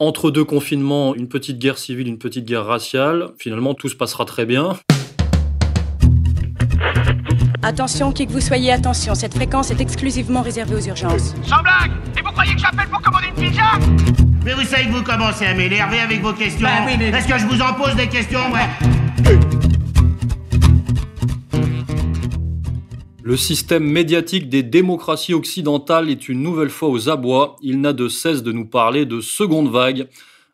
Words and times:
Entre 0.00 0.30
deux 0.30 0.44
confinements, 0.44 1.14
une 1.16 1.28
petite 1.28 1.58
guerre 1.58 1.76
civile, 1.76 2.06
une 2.06 2.18
petite 2.18 2.44
guerre 2.44 2.64
raciale, 2.64 3.30
finalement 3.36 3.74
tout 3.74 3.88
se 3.88 3.96
passera 3.96 4.24
très 4.24 4.46
bien. 4.46 4.76
Attention, 7.62 8.12
qui 8.12 8.26
que 8.28 8.32
vous 8.32 8.40
soyez, 8.40 8.70
attention, 8.70 9.16
cette 9.16 9.34
fréquence 9.34 9.72
est 9.72 9.80
exclusivement 9.80 10.42
réservée 10.42 10.76
aux 10.76 10.86
urgences. 10.86 11.34
Sans 11.42 11.60
blague 11.62 11.90
Et 12.16 12.22
vous 12.22 12.30
croyez 12.30 12.54
que 12.54 12.60
j'appelle 12.60 12.86
pour 12.88 13.02
commander 13.02 13.26
une 13.36 13.48
pizza? 13.48 13.62
Mais 14.44 14.52
vous 14.54 14.62
savez 14.62 14.84
que 14.86 14.92
vous 14.92 15.02
commencez 15.02 15.44
à 15.44 15.54
m'énerver 15.54 15.98
avec 15.98 16.22
vos 16.22 16.32
questions. 16.32 16.62
Bah 16.68 16.84
oui, 16.86 16.92
mais- 16.96 17.08
Est-ce 17.08 17.26
que 17.26 17.36
je 17.38 17.46
vous 17.46 17.60
en 17.60 17.74
pose 17.74 17.96
des 17.96 18.06
questions, 18.08 18.52
ouais 18.52 18.68
Le 23.28 23.36
système 23.36 23.84
médiatique 23.84 24.48
des 24.48 24.62
démocraties 24.62 25.34
occidentales 25.34 26.08
est 26.08 26.30
une 26.30 26.42
nouvelle 26.42 26.70
fois 26.70 26.88
aux 26.88 27.10
abois. 27.10 27.56
Il 27.60 27.82
n'a 27.82 27.92
de 27.92 28.08
cesse 28.08 28.42
de 28.42 28.52
nous 28.52 28.64
parler 28.64 29.04
de 29.04 29.20
seconde 29.20 29.70
vague. 29.70 30.08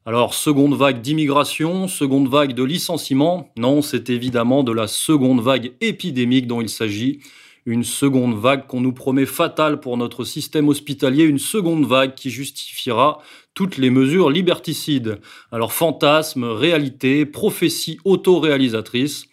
Alors, 0.06 0.34
seconde 0.34 0.74
vague 0.74 1.00
d'immigration, 1.00 1.86
seconde 1.86 2.26
vague 2.26 2.52
de 2.52 2.64
licenciement? 2.64 3.52
Non, 3.56 3.80
c'est 3.80 4.10
évidemment 4.10 4.64
de 4.64 4.72
la 4.72 4.88
seconde 4.88 5.40
vague 5.40 5.70
épidémique 5.80 6.48
dont 6.48 6.60
il 6.60 6.68
s'agit. 6.68 7.20
Une 7.64 7.84
seconde 7.84 8.36
vague 8.36 8.66
qu'on 8.66 8.80
nous 8.80 8.92
promet 8.92 9.24
fatale 9.24 9.78
pour 9.78 9.96
notre 9.96 10.24
système 10.24 10.68
hospitalier, 10.68 11.22
une 11.22 11.38
seconde 11.38 11.86
vague 11.86 12.16
qui 12.16 12.28
justifiera 12.28 13.22
toutes 13.54 13.78
les 13.78 13.90
mesures 13.90 14.30
liberticides. 14.30 15.20
Alors, 15.52 15.72
fantasme, 15.72 16.42
réalité, 16.42 17.24
prophétie 17.24 18.00
autoréalisatrice. 18.04 19.28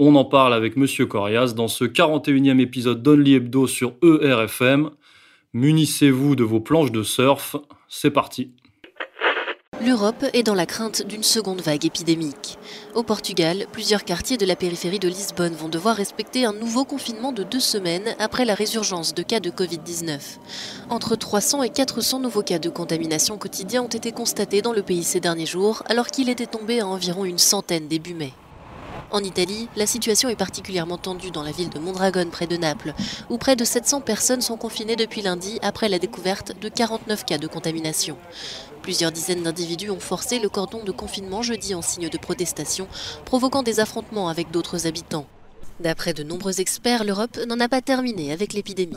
On 0.00 0.14
en 0.14 0.24
parle 0.24 0.54
avec 0.54 0.76
Monsieur 0.76 1.06
Corias 1.06 1.54
dans 1.56 1.66
ce 1.66 1.84
41e 1.84 2.60
épisode 2.60 3.02
d'Only 3.02 3.34
Hebdo 3.34 3.66
sur 3.66 3.94
ERFM. 4.00 4.90
Munissez-vous 5.54 6.36
de 6.36 6.44
vos 6.44 6.60
planches 6.60 6.92
de 6.92 7.02
surf. 7.02 7.56
C'est 7.88 8.12
parti. 8.12 8.52
L'Europe 9.84 10.24
est 10.34 10.44
dans 10.44 10.54
la 10.54 10.66
crainte 10.66 11.04
d'une 11.04 11.24
seconde 11.24 11.62
vague 11.62 11.84
épidémique. 11.84 12.58
Au 12.94 13.02
Portugal, 13.02 13.66
plusieurs 13.72 14.04
quartiers 14.04 14.36
de 14.36 14.46
la 14.46 14.54
périphérie 14.54 15.00
de 15.00 15.08
Lisbonne 15.08 15.54
vont 15.54 15.68
devoir 15.68 15.96
respecter 15.96 16.44
un 16.44 16.52
nouveau 16.52 16.84
confinement 16.84 17.32
de 17.32 17.42
deux 17.42 17.58
semaines 17.58 18.14
après 18.20 18.44
la 18.44 18.54
résurgence 18.54 19.14
de 19.14 19.24
cas 19.24 19.40
de 19.40 19.50
Covid-19. 19.50 20.38
Entre 20.90 21.16
300 21.16 21.64
et 21.64 21.70
400 21.70 22.20
nouveaux 22.20 22.42
cas 22.42 22.60
de 22.60 22.68
contamination 22.68 23.36
quotidiens 23.36 23.82
ont 23.82 23.88
été 23.88 24.12
constatés 24.12 24.62
dans 24.62 24.72
le 24.72 24.82
pays 24.82 25.02
ces 25.02 25.18
derniers 25.18 25.46
jours, 25.46 25.82
alors 25.88 26.06
qu'il 26.06 26.28
était 26.28 26.46
tombé 26.46 26.78
à 26.78 26.86
environ 26.86 27.24
une 27.24 27.38
centaine 27.38 27.88
début 27.88 28.14
mai. 28.14 28.32
En 29.10 29.24
Italie, 29.24 29.68
la 29.74 29.86
situation 29.86 30.28
est 30.28 30.36
particulièrement 30.36 30.98
tendue 30.98 31.30
dans 31.30 31.42
la 31.42 31.50
ville 31.50 31.70
de 31.70 31.78
Mondragone 31.78 32.30
près 32.30 32.46
de 32.46 32.58
Naples, 32.58 32.92
où 33.30 33.38
près 33.38 33.56
de 33.56 33.64
700 33.64 34.02
personnes 34.02 34.42
sont 34.42 34.58
confinées 34.58 34.96
depuis 34.96 35.22
lundi 35.22 35.58
après 35.62 35.88
la 35.88 35.98
découverte 35.98 36.52
de 36.60 36.68
49 36.68 37.24
cas 37.24 37.38
de 37.38 37.46
contamination. 37.46 38.18
Plusieurs 38.82 39.12
dizaines 39.12 39.42
d'individus 39.42 39.90
ont 39.90 40.00
forcé 40.00 40.38
le 40.38 40.50
cordon 40.50 40.84
de 40.84 40.92
confinement 40.92 41.42
jeudi 41.42 41.74
en 41.74 41.82
signe 41.82 42.10
de 42.10 42.18
protestation, 42.18 42.86
provoquant 43.24 43.62
des 43.62 43.80
affrontements 43.80 44.28
avec 44.28 44.50
d'autres 44.50 44.86
habitants. 44.86 45.26
D'après 45.80 46.12
de 46.12 46.22
nombreux 46.22 46.60
experts, 46.60 47.04
l'Europe 47.04 47.38
n'en 47.46 47.60
a 47.60 47.68
pas 47.68 47.80
terminé 47.80 48.32
avec 48.32 48.52
l'épidémie. 48.52 48.96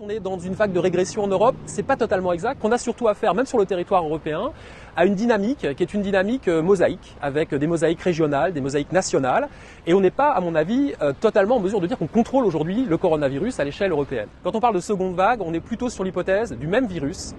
On 0.00 0.08
est 0.08 0.20
dans 0.20 0.38
une 0.38 0.52
vague 0.52 0.70
de 0.70 0.78
régression 0.78 1.24
en 1.24 1.26
Europe, 1.26 1.56
c'est 1.66 1.82
pas 1.82 1.96
totalement 1.96 2.32
exact. 2.32 2.60
On 2.62 2.70
a 2.70 2.78
surtout 2.78 3.08
affaire, 3.08 3.34
même 3.34 3.46
sur 3.46 3.58
le 3.58 3.66
territoire 3.66 4.04
européen, 4.04 4.52
à 4.96 5.04
une 5.04 5.16
dynamique 5.16 5.66
qui 5.74 5.82
est 5.82 5.92
une 5.92 6.02
dynamique 6.02 6.46
euh, 6.46 6.62
mosaïque, 6.62 7.16
avec 7.20 7.52
des 7.52 7.66
mosaïques 7.66 8.02
régionales, 8.02 8.52
des 8.52 8.60
mosaïques 8.60 8.92
nationales, 8.92 9.48
et 9.88 9.94
on 9.94 10.00
n'est 10.00 10.12
pas, 10.12 10.30
à 10.30 10.40
mon 10.40 10.54
avis, 10.54 10.92
euh, 11.02 11.12
totalement 11.20 11.56
en 11.56 11.60
mesure 11.60 11.80
de 11.80 11.88
dire 11.88 11.98
qu'on 11.98 12.06
contrôle 12.06 12.46
aujourd'hui 12.46 12.84
le 12.88 12.96
coronavirus 12.96 13.58
à 13.58 13.64
l'échelle 13.64 13.90
européenne. 13.90 14.28
Quand 14.44 14.54
on 14.54 14.60
parle 14.60 14.76
de 14.76 14.80
seconde 14.80 15.16
vague, 15.16 15.40
on 15.42 15.52
est 15.52 15.58
plutôt 15.58 15.88
sur 15.88 16.04
l'hypothèse 16.04 16.52
du 16.52 16.68
même 16.68 16.86
virus 16.86 17.34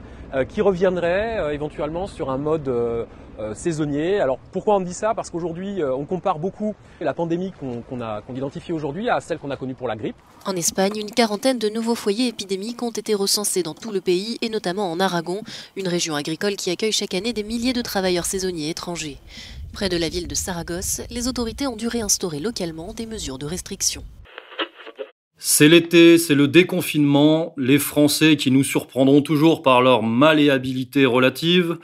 qui 0.48 0.62
reviendrait 0.62 1.40
euh, 1.40 1.54
éventuellement 1.54 2.08
sur 2.08 2.30
un 2.30 2.38
mode 2.38 2.68
euh, 2.68 3.06
euh, 3.40 3.54
saisonnier. 3.54 4.20
Alors 4.20 4.38
pourquoi 4.52 4.76
on 4.76 4.82
dit 4.82 4.94
ça? 4.94 5.14
Parce 5.16 5.30
qu'aujourd'hui, 5.30 5.82
euh, 5.82 5.96
on 5.96 6.06
compare 6.06 6.40
beaucoup 6.40 6.76
la 7.00 7.14
pandémie 7.14 7.54
qu'on 7.60 8.36
identifie 8.36 8.74
aujourd'hui 8.74 9.10
à 9.10 9.22
celle 9.22 9.40
qu'on 9.40 9.50
a 9.50 9.56
connue 9.56 9.76
pour 9.76 9.88
la 9.88 9.96
grippe. 9.96 10.18
En 10.46 10.56
Espagne, 10.56 10.98
une 10.98 11.12
quarantaine 11.12 11.58
de 11.58 11.70
nouveaux 11.70 11.96
foyers 11.96 12.28
épidémiques 12.28 12.84
ont 12.84 12.92
été 12.92 13.16
recensés 13.16 13.64
dans 13.64 13.74
tout 13.74 13.92
le 13.92 14.02
pays 14.02 14.38
et 14.42 14.50
notamment 14.50 14.92
en 14.92 15.00
Aragon, 15.00 15.42
une 15.76 15.88
région 15.88 16.16
agricole 16.16 16.56
qui 16.56 16.70
accueille 16.70 16.92
chaque 16.92 17.14
année 17.14 17.34
des 17.34 17.44
milliers 17.44 17.74
de 17.74 17.82
travailleurs 17.82 18.26
saisonniers 18.26 18.70
étrangers. 18.70 19.18
Près 19.72 19.88
de 19.88 19.98
la 19.98 20.10
ville 20.10 20.28
de 20.28 20.36
Saragosse, 20.36 21.02
les 21.10 21.28
autorités 21.28 21.68
ont 21.68 21.76
dû 21.76 21.88
réinstaurer 21.88 22.40
localement 22.40 22.94
des 22.94 23.06
mesures 23.06 23.38
de 23.38 23.46
restriction. 23.46 24.04
C'est 25.42 25.70
l'été, 25.70 26.18
c'est 26.18 26.36
le 26.36 26.50
déconfinement, 26.50 27.54
les 27.56 27.80
Français 27.80 28.36
qui 28.36 28.52
nous 28.52 28.66
surprendront 28.66 29.22
toujours 29.22 29.62
par 29.62 29.82
leur 29.82 30.04
malléabilité 30.04 31.06
relative, 31.06 31.78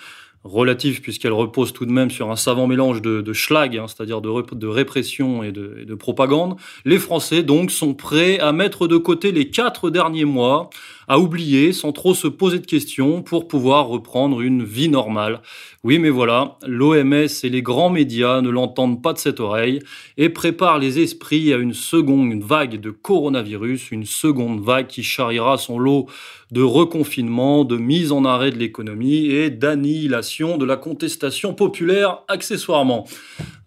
relative 0.43 0.99
puisqu'elle 0.99 1.31
repose 1.31 1.71
tout 1.71 1.85
de 1.85 1.91
même 1.91 2.11
sur 2.11 2.29
un 2.29 2.35
savant 2.35 2.67
mélange 2.67 3.01
de, 3.01 3.33
schlag, 3.33 3.77
hein, 3.77 3.85
c'est-à-dire 3.87 4.19
de, 4.19 4.67
répression 4.67 5.41
et 5.41 5.53
de 5.53 5.95
propagande. 5.95 6.57
Les 6.83 6.99
Français 6.99 7.43
donc 7.43 7.71
sont 7.71 7.93
prêts 7.93 8.39
à 8.39 8.51
mettre 8.51 8.89
de 8.89 8.97
côté 8.97 9.31
les 9.31 9.49
quatre 9.49 9.89
derniers 9.89 10.25
mois, 10.25 10.69
à 11.07 11.19
oublier 11.19 11.71
sans 11.71 11.93
trop 11.93 12.13
se 12.13 12.27
poser 12.27 12.59
de 12.59 12.65
questions 12.65 13.21
pour 13.21 13.47
pouvoir 13.47 13.87
reprendre 13.87 14.41
une 14.41 14.65
vie 14.65 14.89
normale. 14.89 15.41
Oui 15.85 15.99
mais 15.99 16.09
voilà, 16.09 16.57
l'OMS 16.65 17.27
et 17.43 17.49
les 17.49 17.61
grands 17.61 17.91
médias 17.91 18.41
ne 18.41 18.49
l'entendent 18.49 19.03
pas 19.03 19.13
de 19.13 19.19
cette 19.19 19.39
oreille 19.39 19.81
et 20.17 20.29
préparent 20.29 20.79
les 20.79 20.97
esprits 20.97 21.53
à 21.53 21.57
une 21.57 21.75
seconde 21.75 22.41
vague 22.41 22.81
de 22.81 22.89
coronavirus, 22.89 23.91
une 23.91 24.07
seconde 24.07 24.61
vague 24.61 24.87
qui 24.87 25.03
charriera 25.03 25.59
son 25.59 25.77
lot 25.77 26.07
de 26.51 26.63
reconfinement, 26.63 27.65
de 27.65 27.77
mise 27.77 28.11
en 28.11 28.25
arrêt 28.25 28.49
de 28.49 28.57
l'économie 28.57 29.27
et 29.27 29.51
d'annihilation 29.51 30.57
de 30.57 30.65
la 30.65 30.75
contestation 30.75 31.53
populaire 31.53 32.23
accessoirement. 32.29 33.05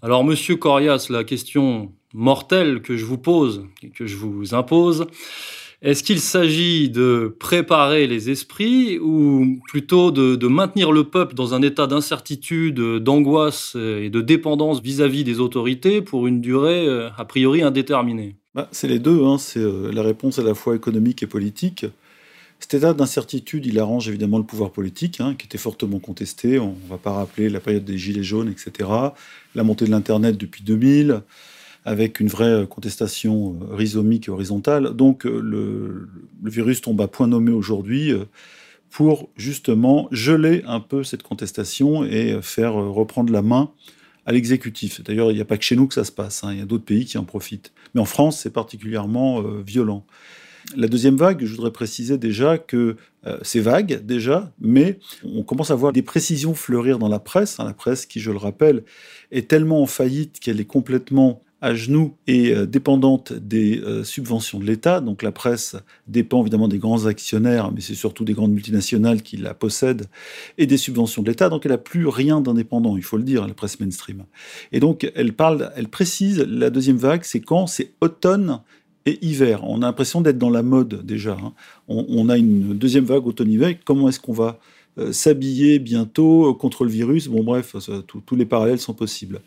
Alors 0.03 0.25
monsieur 0.25 0.57
Corias, 0.57 1.07
la 1.11 1.23
question 1.23 1.93
mortelle 2.13 2.83
que 2.83 2.97
je 2.97 3.05
vous 3.05 3.19
pose 3.19 3.65
et 3.85 3.91
que 3.91 4.07
je 4.07 4.17
vous 4.17 4.57
impose, 4.57 5.07
est-ce 5.81 6.03
qu'il 6.03 6.19
s'agit 6.19 6.91
de 6.91 7.37
préparer 7.39 8.09
les 8.09 8.31
esprits 8.31 8.99
ou 8.99 9.61
plutôt 9.69 10.11
de, 10.11 10.49
maintenir 10.49 10.91
le 10.91 11.05
peuple 11.05 11.35
dans 11.35 11.55
un 11.55 11.63
état 11.63 11.87
d'incertitude, 11.87 12.81
d'angoisse 12.81 13.77
et 13.77 14.11
de 14.11 14.21
dépendance 14.21 14.83
vis-à-vis 14.83 15.23
des 15.23 15.39
autorités 15.39 16.03
pour 16.03 16.27
une 16.27 16.41
durée 16.41 16.87
euh, 16.87 17.11
a 17.17 17.25
priori 17.25 17.63
indéterminée? 17.63 18.37
Bah, 18.55 18.69
c'est 18.73 18.89
les 18.89 18.99
deux, 18.99 19.25
hein. 19.25 19.39
c'est 19.39 19.61
euh, 19.61 19.93
la 19.93 20.03
réponse 20.03 20.41
à 20.41 20.43
la 20.43 20.55
fois 20.55 20.75
économique 20.75 21.23
et 21.23 21.29
politique. 21.29 21.87
Cet 22.59 22.75
état 22.75 22.93
d'incertitude, 22.93 23.65
il 23.67 23.79
arrange 23.79 24.09
évidemment 24.09 24.39
le 24.39 24.45
pouvoir 24.45 24.73
politique, 24.73 25.21
hein, 25.21 25.37
qui 25.39 25.47
était 25.47 25.59
fortement 25.59 26.01
contesté. 26.01 26.59
On 26.59 26.75
ne 26.85 26.91
va 26.91 26.99
pas 26.99 27.13
rappeler 27.13 27.49
la 27.49 27.61
période 27.61 27.85
des 27.85 27.97
Gilets 27.99 28.25
jaunes, 28.25 28.51
etc. 28.51 28.91
La 29.55 29.63
montée 29.63 29.85
de 29.85 29.91
l'Internet 29.91 30.37
depuis 30.37 30.65
2000, 30.65 31.23
avec 31.85 32.21
une 32.21 32.29
vraie 32.29 32.67
contestation 32.69 33.59
euh, 33.63 33.75
rhizomique 33.75 34.29
et 34.29 34.31
horizontale. 34.31 34.95
Donc 34.95 35.27
euh, 35.27 35.41
le, 35.41 36.09
virus 36.45 36.81
tombe 36.81 37.01
à 37.01 37.09
point 37.09 37.27
nommé 37.27 37.51
aujourd'hui 37.51 38.13
euh, 38.13 38.25
pour 38.91 39.29
justement 39.37 40.09
geler 40.11 40.63
un 40.67 40.81
peu 40.81 41.05
cette 41.05 41.23
contestation 41.23 42.05
et 42.05 42.33
euh, 42.33 42.43
faire 42.43 42.79
euh, 42.79 42.89
reprendre 42.89 43.33
la 43.33 43.43
main 43.43 43.71
à 44.27 44.33
l'exécutif. 44.33 45.03
D'ailleurs, 45.03 45.31
il 45.31 45.35
n'y 45.35 45.41
a 45.41 45.47
pas 45.47 45.57
que 45.57 45.65
chez 45.65 45.77
nous 45.77 45.87
que 45.87 45.95
ça 45.95 46.05
se 46.05 46.13
passe, 46.13 46.45
hein. 46.45 46.53
il 46.53 46.59
y 46.59 46.63
a 46.63 46.67
d'autres 46.67 46.85
pays 46.85 47.07
qui 47.07 47.17
en 47.17 47.25
profitent. 47.25 47.73
Mais 47.95 48.01
en 48.01 48.05
France, 48.05 48.41
c'est 48.41 48.53
particulièrement 48.53 49.41
euh, 49.41 49.63
violent. 49.67 50.05
La 50.77 50.87
deuxième 50.87 51.17
vague, 51.17 51.45
je 51.45 51.55
voudrais 51.55 51.71
préciser 51.71 52.19
déjà 52.19 52.59
que 52.59 52.97
euh, 53.27 53.39
c'est 53.41 53.61
vague 53.61 54.05
déjà, 54.05 54.53
mais 54.61 54.99
on 55.25 55.43
commence 55.43 55.71
à 55.71 55.75
voir 55.75 55.93
des 55.95 56.03
précisions 56.03 56.55
fleurir 56.55 56.99
dans 56.99 57.09
la 57.09 57.21
presse. 57.21 57.59
hein. 57.59 57.65
la 57.65 57.73
presse 57.73 58.05
qui, 58.05 58.21
je 58.21 58.31
le 58.31 58.37
rappelle, 58.37 58.85
est 59.31 59.49
tellement 59.49 59.83
en 59.83 59.87
faillite 59.87 60.41
qu'elle 60.41 60.61
est 60.61 60.67
complètement 60.67 61.43
à 61.61 61.75
genoux 61.75 62.15
et 62.27 62.53
euh, 62.53 62.67
dépendante 62.67 63.33
des 63.33 63.81
euh, 63.81 64.05
subventions 64.05 64.61
de 64.61 64.65
l'État. 64.65 65.01
Donc 65.01 65.23
la 65.23 65.33
presse 65.33 65.77
dépend 66.07 66.41
évidemment 66.41 66.69
des 66.69 66.79
grands 66.79 67.07
actionnaires, 67.07 67.73
mais 67.73 67.81
c'est 67.81 67.95
surtout 67.95 68.25
des 68.25 68.33
grandes 68.33 68.53
multinationales 68.53 69.23
qui 69.23 69.37
la 69.37 69.55
possèdent, 69.55 70.07
et 70.57 70.67
des 70.67 70.77
subventions 70.77 71.23
de 71.23 71.29
l'État. 71.29 71.49
Donc 71.49 71.67
elle 71.67 71.73
n'a 71.73 71.79
plus 71.79 72.07
rien 72.07 72.41
d'indépendant, 72.41 72.97
il 72.97 73.03
faut 73.03 73.17
le 73.17 73.25
dire, 73.25 73.47
la 73.47 73.55
presse 73.55 73.81
mainstream. 73.81 74.25
Et 74.73 74.81
donc 74.81 75.11
elle 75.15 75.33
parle, 75.33 75.73
elle 75.77 75.89
précise, 75.89 76.39
la 76.49 76.71
deuxième 76.71 76.97
vague, 76.97 77.25
c'est 77.25 77.41
quand 77.41 77.67
C'est 77.67 77.93
automne 78.01 78.61
et 79.07 79.19
hiver. 79.25 79.65
On 79.65 79.83
a 79.83 79.87
l'impression 79.87 80.21
d'être 80.21 80.39
dans 80.39 80.51
la 80.51 80.63
mode 80.63 81.05
déjà. 81.05 81.33
hein. 81.33 81.53
On, 81.89 82.29
a 82.29 82.37
une 82.37 82.75
deuxième 82.75 83.05
vague 83.05 83.27
automne-hiver. 83.27 83.75
Comment 83.85 84.09
est-ce 84.09 84.21
qu'on 84.21 84.33
va 84.33 84.59
euh, 84.99 85.13
s'habiller 85.13 85.79
bientôt 85.79 86.55
contre 86.55 86.85
le 86.85 86.91
virus? 86.91 87.29
Bon 87.29 87.43
bref, 87.43 87.75
tous 88.07 88.37
les 88.37 88.45
parallèles 88.45 88.79
sont 88.79 88.95
possibles. 88.95 89.41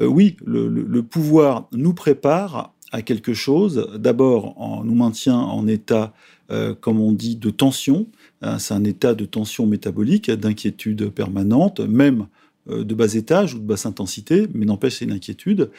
Euh, 0.00 0.06
oui, 0.06 0.36
le, 0.44 1.00
pouvoir 1.02 1.68
nous 1.72 1.94
prépare 1.94 2.72
à 2.92 3.02
quelque 3.02 3.34
chose. 3.34 3.88
D'abord, 3.96 4.60
en 4.60 4.84
nous 4.84 4.94
maintient 4.94 5.38
en 5.38 5.66
état, 5.66 6.12
euh, 6.50 6.74
comme 6.74 7.00
on 7.00 7.12
dit, 7.12 7.36
de 7.36 7.50
tension. 7.50 8.06
Hein, 8.42 8.58
c'est 8.58 8.74
un 8.74 8.84
état 8.84 9.14
de 9.14 9.24
tension 9.24 9.66
métabolique, 9.66 10.30
d'inquiétude 10.30 11.10
permanente, 11.10 11.80
même 11.80 12.26
euh, 12.68 12.84
de 12.84 12.94
bas 12.94 13.14
étage 13.14 13.54
ou 13.54 13.58
de 13.58 13.64
basse 13.64 13.86
intensité, 13.86 14.46
mais 14.54 14.66
n'empêche 14.66 14.98
c'est 14.98 15.04
une 15.04 15.12
inquiétude. 15.12 15.70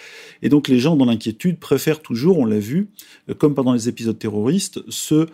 Et 0.41 0.49
donc 0.49 0.67
les 0.67 0.79
gens 0.79 0.95
dans 0.95 1.05
l'inquiétude 1.05 1.59
préfèrent 1.59 2.01
toujours, 2.01 2.39
on 2.39 2.45
l'a 2.45 2.59
vu, 2.59 2.89
comme 3.37 3.53
pendant 3.53 3.73
les 3.73 3.87
épisodes 3.89 4.17
terroristes, 4.17 4.81
se 4.89 5.27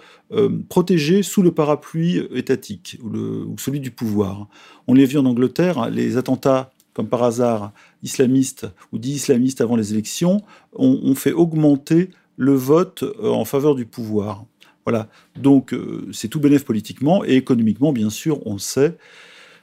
protéger 0.69 1.23
sous 1.23 1.41
le 1.41 1.51
parapluie 1.51 2.21
étatique 2.35 2.99
ou, 3.03 3.09
ou 3.09 3.55
celui 3.57 3.79
du 3.79 3.89
pouvoir. 3.89 4.47
On 4.87 4.93
l'a 4.93 5.05
vu 5.05 5.17
en 5.17 5.25
Angleterre, 5.25 5.89
les 5.89 6.17
attentats 6.17 6.71
comme 6.93 7.07
par 7.07 7.23
hasard, 7.23 7.71
islamistes 8.03 8.67
ou 8.91 8.97
dits 8.97 9.13
islamistes 9.13 9.61
avant 9.61 9.75
les 9.75 9.93
élections, 9.93 10.41
ont, 10.73 11.15
fait 11.15 11.31
augmenter 11.31 12.09
le 12.37 12.53
vote 12.53 13.03
en 13.23 13.45
faveur 13.45 13.75
du 13.75 13.85
pouvoir. 13.85 14.45
Voilà. 14.85 15.07
Donc 15.35 15.75
c'est 16.11 16.27
tout 16.27 16.39
bénéf 16.39 16.65
politiquement 16.65 17.23
et 17.23 17.35
économiquement, 17.35 17.93
bien 17.93 18.09
sûr, 18.09 18.45
on 18.45 18.53
le 18.53 18.59
sait. 18.59 18.97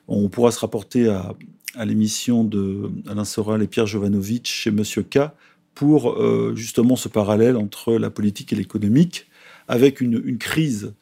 On 0.08 0.28
pourra 0.28 0.52
se 0.52 0.60
rapporter 0.60 1.08
à, 1.08 1.34
l'émission 1.84 2.44
de 2.44 2.90
Alain 3.06 3.24
Soral 3.24 3.62
et 3.62 3.66
Pierre 3.66 3.86
Jovanovic 3.86 4.46
chez 4.46 4.70
Monsieur 4.70 5.02
K 5.02 5.18
pour 5.74 6.12
euh, 6.12 6.54
justement 6.56 6.96
ce 6.96 7.08
parallèle 7.08 7.56
entre 7.56 7.92
la 7.94 8.08
politique 8.08 8.52
et 8.52 8.56
l'économique, 8.56 9.26
avec 9.68 10.00
une, 10.00 10.38
crise 10.38 10.94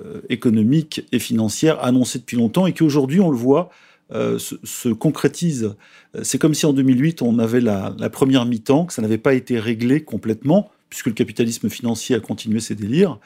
euh, 0.00 0.22
économique 0.30 1.06
et 1.12 1.18
financière 1.18 1.84
annoncée 1.84 2.18
depuis 2.18 2.38
longtemps 2.38 2.66
et 2.66 2.72
qui 2.72 2.82
aujourd'hui, 2.82 3.20
on 3.20 3.30
le 3.30 3.36
voit, 3.36 3.68
euh, 4.12 4.38
se, 4.38 4.56
se, 4.64 4.88
concrétise. 4.90 5.74
C'est 6.22 6.38
comme 6.38 6.54
si 6.54 6.66
en 6.66 6.72
2008, 6.72 7.22
on 7.22 7.38
avait 7.38 7.60
la, 7.60 7.92
première 8.10 8.44
mi-temps, 8.44 8.86
que 8.86 8.92
ça 8.92 9.00
n'avait 9.00 9.18
pas 9.18 9.34
été 9.34 9.58
réglé 9.58 10.02
complètement, 10.02 10.70
puisque 10.90 11.06
le 11.06 11.12
capitalisme 11.12 11.70
financier 11.70 12.14
a 12.16 12.20
continué 12.20 12.60
ses 12.60 12.74
délires. 12.74 13.18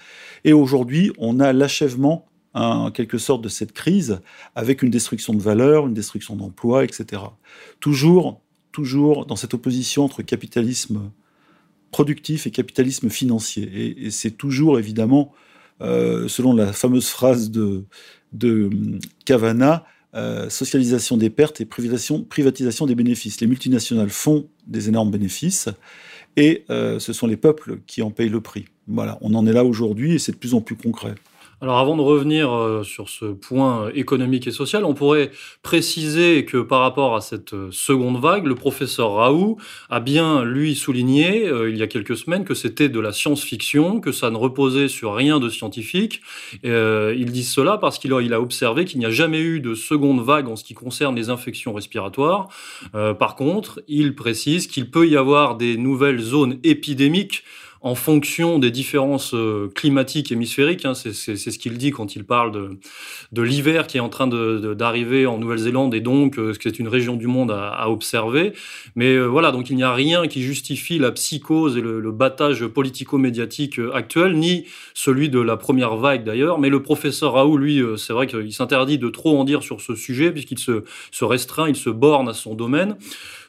Et 0.44 0.52
aujourd'hui, 0.52 1.12
on 1.18 1.40
a 1.40 1.52
l'achèvement 1.52 2.26
en 2.54 2.90
quelque 2.90 3.18
sorte 3.18 3.42
de 3.42 3.48
cette 3.48 3.72
crise 3.72 4.20
avec 4.54 4.82
une 4.82 4.90
destruction 4.90 5.34
de 5.34 5.42
valeurs, 5.42 5.86
une 5.86 5.94
destruction 5.94 6.36
d'emplois, 6.36 6.84
etc. 6.84 7.22
Toujours, 7.80 8.40
toujours 8.72 9.26
dans 9.26 9.36
cette 9.36 9.54
opposition 9.54 10.04
entre 10.04 10.22
capitalisme 10.22 11.10
productif 11.90 12.46
et 12.46 12.50
capitalisme 12.50 13.10
financier. 13.10 14.06
Et, 14.06 14.10
c'est 14.10 14.30
toujours 14.30 14.78
évidemment, 14.78 15.32
euh, 15.80 16.28
selon 16.28 16.54
la 16.54 16.72
fameuse 16.72 17.08
phrase 17.08 17.50
de, 17.50 17.84
de 18.32 18.70
Cavana, 19.24 19.84
euh, 20.16 20.48
socialisation 20.48 21.16
des 21.16 21.30
pertes 21.30 21.60
et 21.60 21.66
privatisation, 21.66 22.86
des 22.86 22.94
bénéfices. 22.94 23.40
Les 23.40 23.46
multinationales 23.46 24.10
font 24.10 24.48
des 24.66 24.88
énormes 24.88 25.10
bénéfices 25.10 25.68
et 26.36 26.64
euh, 26.70 26.98
ce 26.98 27.12
sont 27.12 27.26
les 27.26 27.36
peuples 27.36 27.80
qui 27.86 28.02
en 28.02 28.10
payent 28.10 28.28
le 28.28 28.40
prix. 28.40 28.66
Voilà, 28.88 29.18
on 29.20 29.34
en 29.34 29.46
est 29.46 29.52
là 29.52 29.64
aujourd'hui 29.64 30.14
et 30.14 30.18
c'est 30.18 30.32
de 30.32 30.36
plus 30.36 30.54
en 30.54 30.60
plus 30.60 30.76
concret. 30.76 31.14
Alors 31.62 31.78
avant 31.78 31.96
de 31.96 32.02
revenir 32.02 32.52
euh, 32.52 32.82
sur 32.82 33.08
ce 33.08 33.24
point 33.24 33.88
économique 33.94 34.46
et 34.46 34.50
social, 34.50 34.84
on 34.84 34.92
pourrait 34.92 35.30
préciser 35.62 36.44
que 36.44 36.58
par 36.58 36.80
rapport 36.80 37.16
à 37.16 37.22
cette 37.22 37.54
euh, 37.54 37.68
seconde 37.70 38.20
vague, 38.20 38.44
le 38.44 38.54
professeur 38.54 39.14
Raoult 39.14 39.56
a 39.88 40.00
bien, 40.00 40.44
lui, 40.44 40.74
souligné 40.74 41.48
euh, 41.48 41.70
il 41.70 41.78
y 41.78 41.82
a 41.82 41.86
quelques 41.86 42.16
semaines 42.16 42.44
que 42.44 42.52
c'était 42.52 42.90
de 42.90 43.00
la 43.00 43.10
science-fiction, 43.10 44.00
que 44.00 44.12
ça 44.12 44.30
ne 44.30 44.36
reposait 44.36 44.88
sur 44.88 45.14
rien 45.14 45.40
de 45.40 45.48
scientifique. 45.48 46.20
Euh, 46.66 47.14
il 47.16 47.32
dit 47.32 47.44
cela 47.44 47.78
parce 47.78 47.98
qu'il 47.98 48.12
a, 48.12 48.40
observé 48.40 48.84
qu'il 48.84 48.98
n'y 48.98 49.06
a 49.06 49.10
jamais 49.10 49.40
eu 49.40 49.60
de 49.60 49.74
seconde 49.74 50.20
vague 50.22 50.48
en 50.48 50.56
ce 50.56 50.64
qui 50.64 50.74
concerne 50.74 51.16
les 51.16 51.30
infections 51.30 51.72
respiratoires. 51.72 52.48
Euh, 52.94 53.14
par 53.14 53.34
contre, 53.34 53.80
il 53.88 54.14
précise 54.14 54.66
qu'il 54.66 54.90
peut 54.90 55.08
y 55.08 55.16
avoir 55.16 55.56
des 55.56 55.78
nouvelles 55.78 56.20
zones 56.20 56.58
épidémiques 56.64 57.44
en 57.80 57.94
fonction 57.94 58.58
des 58.58 58.70
différences 58.70 59.34
euh, 59.34 59.70
climatiques 59.74 60.32
hémisphériques. 60.32 60.84
Hein, 60.84 60.94
c'est 60.94 61.12
ce 61.12 61.58
qu'il 61.58 61.78
dit 61.78 61.90
quand 61.90 62.16
il 62.16 62.24
parle 62.24 62.78
de, 63.32 63.42
l'hiver 63.42 63.86
qui 63.86 63.98
est 63.98 64.00
en 64.00 64.08
train 64.08 64.26
d'arriver 64.26 65.26
en 65.26 65.38
Nouvelle-Zélande 65.38 65.94
et 65.94 66.00
donc 66.00 66.38
euh, 66.38 66.52
c'est 66.60 66.78
une 66.78 66.88
région 66.88 67.16
du 67.16 67.26
monde 67.26 67.50
à, 67.50 67.88
observer. 67.90 68.52
Mais 68.94 69.14
euh, 69.14 69.26
voilà, 69.26 69.52
donc 69.52 69.70
il 69.70 69.76
n'y 69.76 69.82
a 69.82 69.92
rien 69.92 70.26
qui 70.26 70.42
justifie 70.42 70.98
la 70.98 71.12
psychose 71.12 71.76
et 71.76 71.80
le, 71.80 72.06
battage 72.16 72.66
politico-médiatique 72.66 73.78
actuel, 73.92 74.36
ni 74.36 74.64
celui 74.94 75.28
de 75.28 75.38
la 75.38 75.56
première 75.56 75.96
vague 75.96 76.24
d'ailleurs. 76.24 76.58
Mais 76.58 76.70
le 76.70 76.82
professeur 76.82 77.32
Raoult, 77.34 77.58
lui, 77.58 77.82
c'est 77.98 78.12
vrai 78.12 78.26
qu'il 78.26 78.52
s'interdit 78.52 78.96
de 78.96 79.08
trop 79.10 79.38
en 79.38 79.44
dire 79.44 79.62
sur 79.62 79.80
ce 79.80 79.94
sujet 79.94 80.32
puisqu'il 80.32 80.58
se, 80.58 80.84
se 81.10 81.24
restreint, 81.24 81.68
il 81.68 81.76
se 81.76 81.90
borne 81.90 82.28
à 82.28 82.32
son 82.32 82.54
domaine 82.54 82.96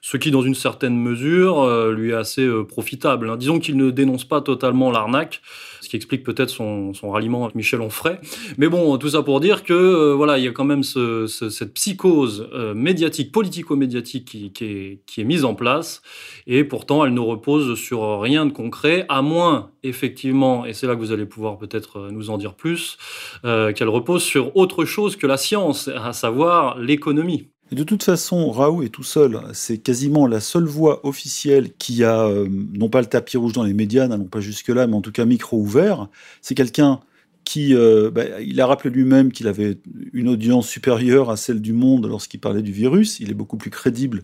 ce 0.01 0.17
qui, 0.17 0.31
dans 0.31 0.41
une 0.41 0.55
certaine 0.55 0.97
mesure, 0.97 1.61
euh, 1.61 1.93
lui 1.93 2.11
est 2.11 2.15
assez 2.15 2.43
euh, 2.43 2.63
profitable. 2.63 3.29
Hein. 3.29 3.37
Disons 3.37 3.59
qu'il 3.59 3.77
ne 3.77 3.91
dénonce 3.91 4.25
pas 4.25 4.41
totalement 4.41 4.91
l'arnaque, 4.91 5.41
ce 5.81 5.89
qui 5.89 5.95
explique 5.95 6.23
peut-être 6.23 6.49
son, 6.49 6.91
ralliement 7.03 7.45
avec 7.45 7.55
Michel 7.55 7.81
Onfray. 7.81 8.17
Mais 8.57 8.67
bon, 8.67 8.97
tout 8.97 9.09
ça 9.09 9.23
pour 9.23 9.39
dire 9.39 9.63
que 9.63 9.73
euh, 9.73 10.13
voilà, 10.15 10.37
il 10.37 10.43
y 10.43 10.47
a 10.47 10.51
quand 10.51 10.65
même 10.65 10.83
ce, 10.83 11.27
ce, 11.27 11.49
cette 11.49 11.73
psychose 11.73 12.49
médiatique, 12.75 13.31
politico-médiatique 13.31 14.25
qui, 14.53 15.01
est, 15.17 15.23
mise 15.23 15.43
en 15.43 15.55
place, 15.55 16.01
et 16.45 16.63
pourtant 16.63 17.03
elle 17.03 17.13
ne 17.13 17.19
repose 17.19 17.77
sur 17.77 18.21
rien 18.21 18.45
de 18.45 18.51
concret, 18.51 19.05
à 19.09 19.21
moins 19.21 19.71
effectivement, 19.83 20.65
et 20.65 20.73
c'est 20.73 20.87
là 20.87 20.95
que 20.95 20.99
vous 20.99 21.11
allez 21.11 21.25
pouvoir 21.25 21.57
peut-être 21.57 22.09
nous 22.11 22.29
en 22.29 22.37
dire 22.37 22.53
plus, 22.53 22.97
qu'elle 23.43 23.89
repose 23.89 24.23
sur 24.23 24.55
autre 24.55 24.85
chose 24.85 25.15
que 25.15 25.27
la 25.27 25.37
science, 25.37 25.89
à 25.89 26.13
savoir 26.13 26.77
l'économie. 26.79 27.49
De 27.71 27.83
toute 27.83 28.03
façon, 28.03 28.49
Raoult 28.49 28.83
est 28.83 28.89
tout 28.89 29.03
seul. 29.03 29.41
C'est 29.53 29.77
quasiment 29.77 30.25
la 30.25 30.39
seule 30.39 30.63
voix 30.63 31.05
officielle 31.05 31.73
qui 31.77 32.03
a, 32.05 32.21
euh, 32.21 32.47
non 32.49 32.87
pas 32.87 33.01
le 33.01 33.07
tapis 33.07 33.35
rouge 33.35 33.51
dans 33.51 33.63
les 33.63 33.73
médias, 33.73 34.07
n'allons 34.07 34.25
pas 34.25 34.39
jusque-là, 34.39 34.87
mais 34.87 34.95
en 34.95 35.01
tout 35.01 35.11
cas 35.11 35.25
micro 35.25 35.57
ouvert. 35.57 36.07
C'est 36.41 36.55
quelqu'un 36.55 37.01
qui, 37.43 37.75
euh, 37.75 38.09
bah, 38.09 38.41
il 38.41 38.61
a 38.61 38.67
rappelé 38.67 38.89
lui-même 38.89 39.33
qu'il 39.33 39.47
avait 39.47 39.79
une 40.13 40.29
audience 40.29 40.67
supérieure 40.67 41.29
à 41.29 41.35
celle 41.35 41.61
du 41.61 41.73
Monde 41.73 42.07
lorsqu'il 42.07 42.39
parlait 42.39 42.61
du 42.61 42.71
virus. 42.71 43.19
Il 43.19 43.31
est 43.31 43.33
beaucoup 43.33 43.57
plus 43.57 43.69
crédible 43.69 44.23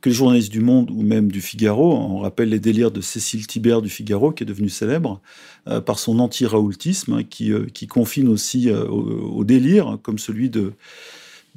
que 0.00 0.08
les 0.08 0.14
journalistes 0.14 0.52
du 0.52 0.60
Monde 0.60 0.92
ou 0.92 1.02
même 1.02 1.32
du 1.32 1.40
Figaro. 1.40 1.96
On 1.96 2.18
rappelle 2.18 2.48
les 2.48 2.60
délires 2.60 2.92
de 2.92 3.00
Cécile 3.00 3.48
Thibert 3.48 3.82
du 3.82 3.90
Figaro, 3.90 4.30
qui 4.30 4.44
est 4.44 4.46
devenue 4.46 4.68
célèbre 4.68 5.20
euh, 5.66 5.80
par 5.80 5.98
son 5.98 6.20
anti-raoultisme, 6.20 7.14
hein, 7.14 7.22
qui, 7.24 7.52
qui 7.74 7.88
confine 7.88 8.28
aussi 8.28 8.70
au, 8.70 9.32
au, 9.34 9.42
délire, 9.42 9.98
comme 10.00 10.20
celui 10.20 10.48
de 10.48 10.74